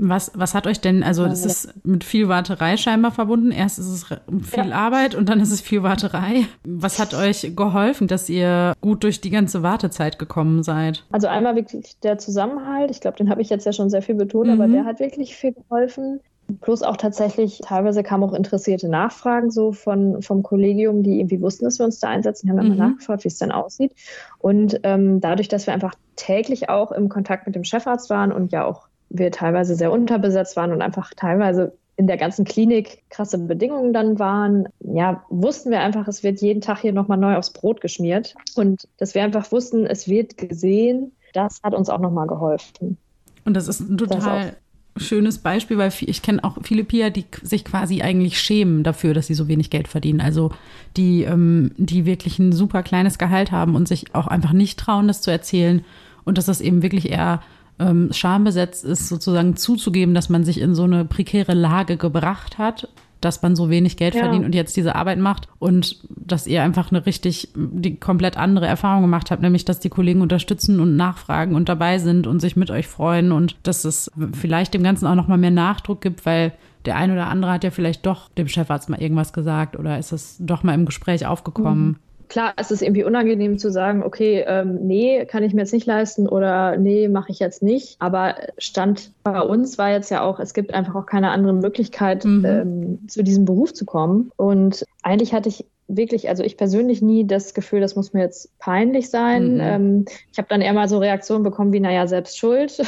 [0.00, 3.50] Was, was hat euch denn, also das ist mit viel Warterei scheinbar verbunden.
[3.50, 4.74] Erst ist es viel ja.
[4.74, 6.46] Arbeit und dann ist es viel Warterei.
[6.64, 11.04] Was hat euch geholfen, dass ihr gut durch die ganze Wartezeit gekommen seid?
[11.10, 12.90] Also einmal wirklich der Zusammenhalt.
[12.90, 14.52] Ich glaube, den habe ich jetzt ja schon sehr viel betont, mhm.
[14.52, 16.20] aber der hat wirklich viel geholfen.
[16.62, 21.66] Plus auch tatsächlich, teilweise kamen auch interessierte Nachfragen so von, vom Kollegium, die irgendwie wussten,
[21.66, 22.78] dass wir uns da einsetzen, die haben dann mhm.
[22.78, 23.92] mal nachgefragt, wie es denn aussieht.
[24.38, 28.50] Und ähm, dadurch, dass wir einfach täglich auch im Kontakt mit dem Chefarzt waren und
[28.50, 33.38] ja auch wir teilweise sehr unterbesetzt waren und einfach teilweise in der ganzen Klinik krasse
[33.38, 37.52] Bedingungen dann waren, ja, wussten wir einfach, es wird jeden Tag hier nochmal neu aufs
[37.52, 38.36] Brot geschmiert.
[38.54, 42.96] Und dass wir einfach wussten, es wird gesehen, das hat uns auch nochmal geholfen.
[43.44, 44.56] Und das ist ein total
[44.96, 49.26] schönes Beispiel, weil ich kenne auch viele Pia, die sich quasi eigentlich schämen dafür, dass
[49.26, 50.20] sie so wenig Geld verdienen.
[50.20, 50.52] Also
[50.96, 55.08] die, ähm, die wirklich ein super kleines Gehalt haben und sich auch einfach nicht trauen,
[55.08, 55.84] das zu erzählen.
[56.24, 57.42] Und dass das eben wirklich eher
[57.78, 62.88] ähm, schambesetzt ist, sozusagen zuzugeben, dass man sich in so eine prekäre Lage gebracht hat,
[63.20, 64.22] dass man so wenig Geld ja.
[64.22, 68.66] verdient und jetzt diese Arbeit macht und dass ihr einfach eine richtig, die komplett andere
[68.66, 72.56] Erfahrung gemacht habt, nämlich dass die Kollegen unterstützen und nachfragen und dabei sind und sich
[72.56, 76.52] mit euch freuen und dass es vielleicht dem Ganzen auch nochmal mehr Nachdruck gibt, weil
[76.84, 80.12] der ein oder andere hat ja vielleicht doch dem Chefarzt mal irgendwas gesagt oder ist
[80.12, 81.86] es doch mal im Gespräch aufgekommen.
[81.86, 81.96] Mhm
[82.28, 85.86] klar, es ist irgendwie unangenehm zu sagen, okay, ähm, nee, kann ich mir jetzt nicht
[85.86, 87.96] leisten oder nee, mache ich jetzt nicht.
[87.98, 92.24] Aber Stand bei uns war jetzt ja auch, es gibt einfach auch keine andere Möglichkeit,
[92.24, 92.44] mhm.
[92.44, 94.30] ähm, zu diesem Beruf zu kommen.
[94.36, 98.56] Und eigentlich hatte ich wirklich, also ich persönlich nie das Gefühl, das muss mir jetzt
[98.58, 99.54] peinlich sein.
[99.54, 99.60] Mhm.
[99.60, 102.80] Ähm, ich habe dann eher mal so Reaktionen bekommen wie, naja, selbst schuld,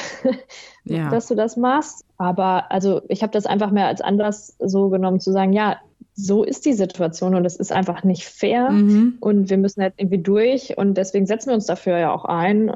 [0.84, 1.08] ja.
[1.10, 2.04] dass du das machst.
[2.18, 5.78] Aber also ich habe das einfach mehr als anders so genommen, zu sagen, ja,
[6.14, 9.14] so ist die Situation und es ist einfach nicht fair mhm.
[9.20, 12.72] und wir müssen halt irgendwie durch und deswegen setzen wir uns dafür ja auch ein.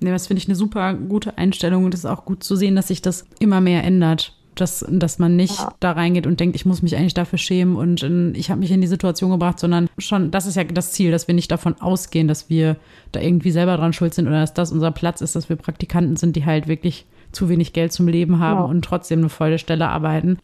[0.00, 2.76] Ja, das finde ich eine super gute Einstellung und es ist auch gut zu sehen,
[2.76, 4.34] dass sich das immer mehr ändert.
[4.54, 5.72] Dass, dass man nicht ja.
[5.78, 8.72] da reingeht und denkt, ich muss mich eigentlich dafür schämen und in, ich habe mich
[8.72, 11.80] in die Situation gebracht, sondern schon, das ist ja das Ziel, dass wir nicht davon
[11.80, 12.74] ausgehen, dass wir
[13.12, 16.16] da irgendwie selber dran schuld sind oder dass das unser Platz ist, dass wir Praktikanten
[16.16, 18.64] sind, die halt wirklich zu wenig Geld zum Leben haben ja.
[18.64, 20.38] und trotzdem eine volle Stelle arbeiten.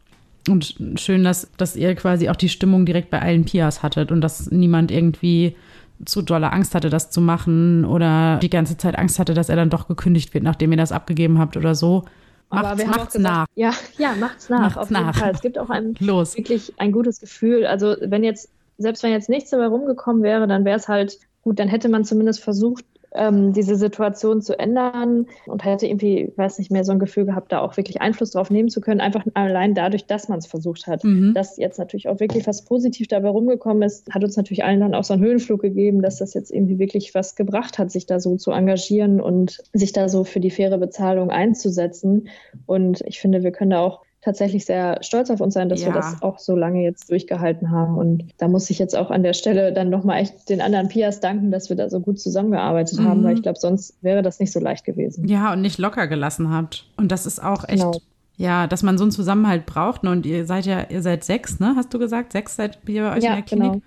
[0.49, 4.21] Und schön, dass, dass ihr quasi auch die Stimmung direkt bei allen Pias hattet und
[4.21, 5.57] dass niemand irgendwie
[6.05, 9.57] zu dolle Angst hatte, das zu machen oder die ganze Zeit Angst hatte, dass er
[9.57, 12.05] dann doch gekündigt wird, nachdem ihr das abgegeben habt oder so.
[12.51, 13.47] Macht's, Aber wir macht's gesagt, nach.
[13.55, 14.61] Ja, ja, macht's nach.
[14.61, 15.17] Macht's auf jeden nach.
[15.17, 15.33] Fall.
[15.33, 16.37] Es gibt auch einem Los.
[16.37, 17.67] wirklich ein gutes Gefühl.
[17.67, 21.59] Also wenn jetzt, selbst wenn jetzt nichts dabei rumgekommen wäre, dann wäre es halt gut,
[21.59, 26.71] dann hätte man zumindest versucht, ähm, diese Situation zu ändern und hätte irgendwie, weiß nicht
[26.71, 29.75] mehr, so ein Gefühl gehabt, da auch wirklich Einfluss drauf nehmen zu können, einfach allein
[29.75, 31.05] dadurch, dass man es versucht hat.
[31.05, 31.33] Mhm.
[31.35, 34.95] Dass jetzt natürlich auch wirklich was positiv dabei rumgekommen ist, hat uns natürlich allen dann
[34.95, 38.21] auch so einen Höhenflug gegeben, dass das jetzt irgendwie wirklich was gebracht hat, sich da
[38.21, 42.29] so zu engagieren und sich da so für die faire Bezahlung einzusetzen.
[42.67, 45.89] Und ich finde, wir können da auch tatsächlich sehr stolz auf uns sein, dass ja.
[45.89, 47.99] wir das auch so lange jetzt durchgehalten haben.
[47.99, 51.21] Und da muss ich jetzt auch an der Stelle dann nochmal echt den anderen Pias
[51.21, 53.05] danken, dass wir da so gut zusammengearbeitet mhm.
[53.05, 55.29] haben, weil ich glaube, sonst wäre das nicht so leicht gewesen.
[55.29, 56.87] Ja, und nicht locker gelassen habt.
[56.97, 57.83] Und das ist auch echt.
[57.83, 58.01] Genau.
[58.37, 60.03] Ja, dass man so einen Zusammenhalt braucht.
[60.03, 60.11] Ne?
[60.11, 61.75] Und ihr seid ja, ihr seid sechs, ne?
[61.77, 62.33] Hast du gesagt?
[62.33, 63.73] Sechs seid ihr bei euch ja, in der Klinik?
[63.75, 63.83] Genau.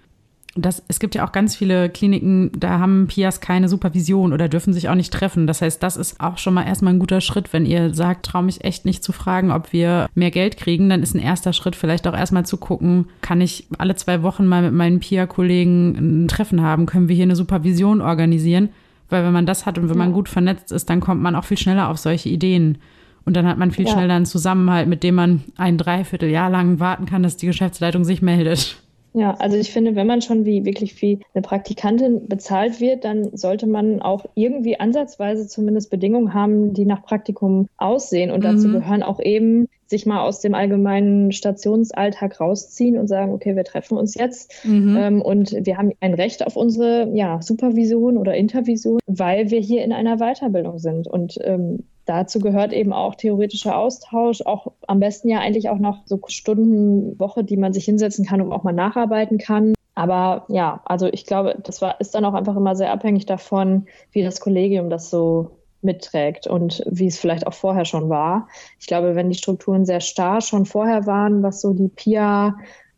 [0.58, 4.74] Das, es gibt ja auch ganz viele Kliniken, da haben Pias keine Supervision oder dürfen
[4.74, 5.48] sich auch nicht treffen.
[5.48, 7.54] Das heißt, das ist auch schon mal erstmal ein guter Schritt.
[7.54, 11.04] Wenn ihr sagt, traue mich echt nicht zu fragen, ob wir mehr Geld kriegen, dann
[11.04, 14.62] ist ein erster Schritt vielleicht auch erstmal zu gucken, kann ich alle zwei Wochen mal
[14.62, 16.86] mit meinen Pia-Kollegen ein Treffen haben?
[16.86, 18.70] Können wir hier eine Supervision organisieren?
[19.10, 21.46] Weil wenn man das hat und wenn man gut vernetzt ist, dann kommt man auch
[21.46, 22.78] viel schneller auf solche Ideen.
[23.26, 23.92] Und dann hat man viel ja.
[23.92, 28.22] schneller einen Zusammenhalt, mit dem man ein Dreivierteljahr lang warten kann, dass die Geschäftsleitung sich
[28.22, 28.78] meldet.
[29.18, 33.36] Ja, also ich finde, wenn man schon wie wirklich wie eine Praktikantin bezahlt wird, dann
[33.36, 38.30] sollte man auch irgendwie ansatzweise zumindest Bedingungen haben, die nach Praktikum aussehen.
[38.30, 38.74] Und dazu mhm.
[38.74, 43.98] gehören auch eben sich mal aus dem allgemeinen Stationsalltag rausziehen und sagen, okay, wir treffen
[43.98, 44.96] uns jetzt mhm.
[44.96, 49.84] ähm, und wir haben ein Recht auf unsere ja, Supervision oder Intervision, weil wir hier
[49.84, 51.08] in einer Weiterbildung sind.
[51.08, 56.02] Und ähm, dazu gehört eben auch theoretischer Austausch, auch am besten ja eigentlich auch noch
[56.06, 59.74] so Stunden, Woche, die man sich hinsetzen kann und auch mal nacharbeiten kann.
[59.96, 63.88] Aber ja, also ich glaube, das war, ist dann auch einfach immer sehr abhängig davon,
[64.12, 68.48] wie das Kollegium das so mitträgt und wie es vielleicht auch vorher schon war.
[68.80, 72.58] Ich glaube, wenn die Strukturen sehr starr schon vorher waren, was so die PIA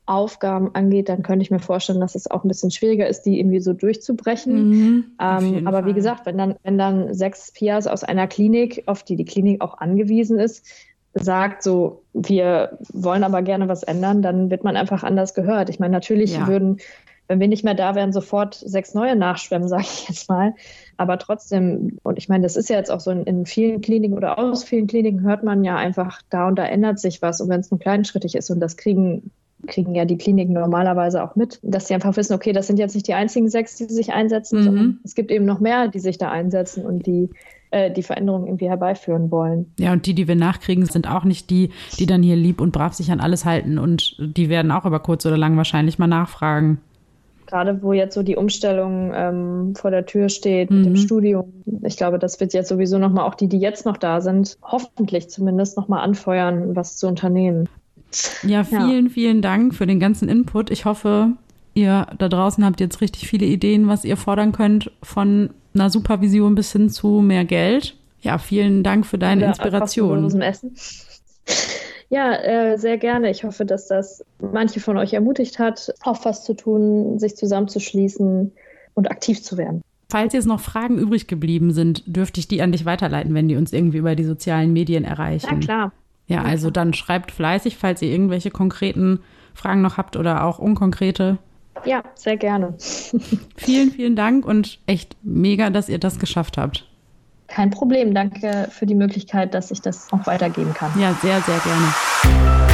[0.09, 3.39] Aufgaben angeht, dann könnte ich mir vorstellen, dass es auch ein bisschen schwieriger ist, die
[3.39, 4.69] irgendwie so durchzubrechen.
[4.69, 5.85] Mhm, ähm, aber Fall.
[5.85, 9.61] wie gesagt, wenn dann, wenn dann sechs PIAs aus einer Klinik, auf die die Klinik
[9.61, 10.65] auch angewiesen ist,
[11.13, 15.69] sagt so, wir wollen aber gerne was ändern, dann wird man einfach anders gehört.
[15.69, 16.47] Ich meine, natürlich ja.
[16.47, 16.79] würden,
[17.27, 20.55] wenn wir nicht mehr da wären, sofort sechs neue nachschwemmen, sage ich jetzt mal.
[20.97, 24.17] Aber trotzdem, und ich meine, das ist ja jetzt auch so in, in, vielen Kliniken
[24.17, 27.41] oder aus vielen Kliniken hört man ja einfach, da und da ändert sich was.
[27.41, 29.31] Und wenn es nur kleinschrittig ist und das kriegen
[29.67, 32.95] kriegen ja die Kliniken normalerweise auch mit, dass sie einfach wissen, okay, das sind jetzt
[32.95, 34.63] nicht die einzigen sechs, die sich einsetzen, mhm.
[34.63, 37.29] sondern es gibt eben noch mehr, die sich da einsetzen und die
[37.71, 39.71] äh, die Veränderung irgendwie herbeiführen wollen.
[39.77, 42.71] Ja, und die, die wir nachkriegen, sind auch nicht die, die dann hier lieb und
[42.71, 46.07] brav sich an alles halten und die werden auch über kurz oder lang wahrscheinlich mal
[46.07, 46.79] nachfragen
[47.49, 50.97] gerade wo jetzt so die Umstellung ähm, vor der Tür steht mit dem mhm.
[50.97, 51.51] Studium.
[51.83, 55.29] Ich glaube, das wird jetzt sowieso nochmal auch die, die jetzt noch da sind, hoffentlich
[55.29, 57.67] zumindest nochmal anfeuern, was zu unternehmen.
[58.43, 59.11] Ja, vielen, ja.
[59.11, 60.71] vielen Dank für den ganzen Input.
[60.71, 61.33] Ich hoffe,
[61.73, 66.55] ihr da draußen habt jetzt richtig viele Ideen, was ihr fordern könnt, von einer Supervision
[66.55, 67.95] bis hin zu mehr Geld.
[68.21, 70.41] Ja, vielen Dank für deine Oder Inspiration.
[70.41, 70.75] Essen.
[72.09, 73.29] Ja, äh, sehr gerne.
[73.29, 78.51] Ich hoffe, dass das manche von euch ermutigt hat, auch was zu tun, sich zusammenzuschließen
[78.95, 79.83] und aktiv zu werden.
[80.09, 83.55] Falls jetzt noch Fragen übrig geblieben sind, dürfte ich die an dich weiterleiten, wenn die
[83.55, 85.47] uns irgendwie über die sozialen Medien erreichen.
[85.51, 85.91] Ja, klar.
[86.29, 89.19] Ja, also dann schreibt fleißig, falls ihr irgendwelche konkreten
[89.55, 91.39] Fragen noch habt oder auch unkonkrete.
[91.85, 92.75] Ja, sehr gerne.
[93.57, 96.85] vielen, vielen Dank und echt mega, dass ihr das geschafft habt.
[97.47, 98.13] Kein Problem.
[98.13, 100.91] Danke für die Möglichkeit, dass ich das auch weitergeben kann.
[100.99, 102.68] Ja, sehr, sehr gerne.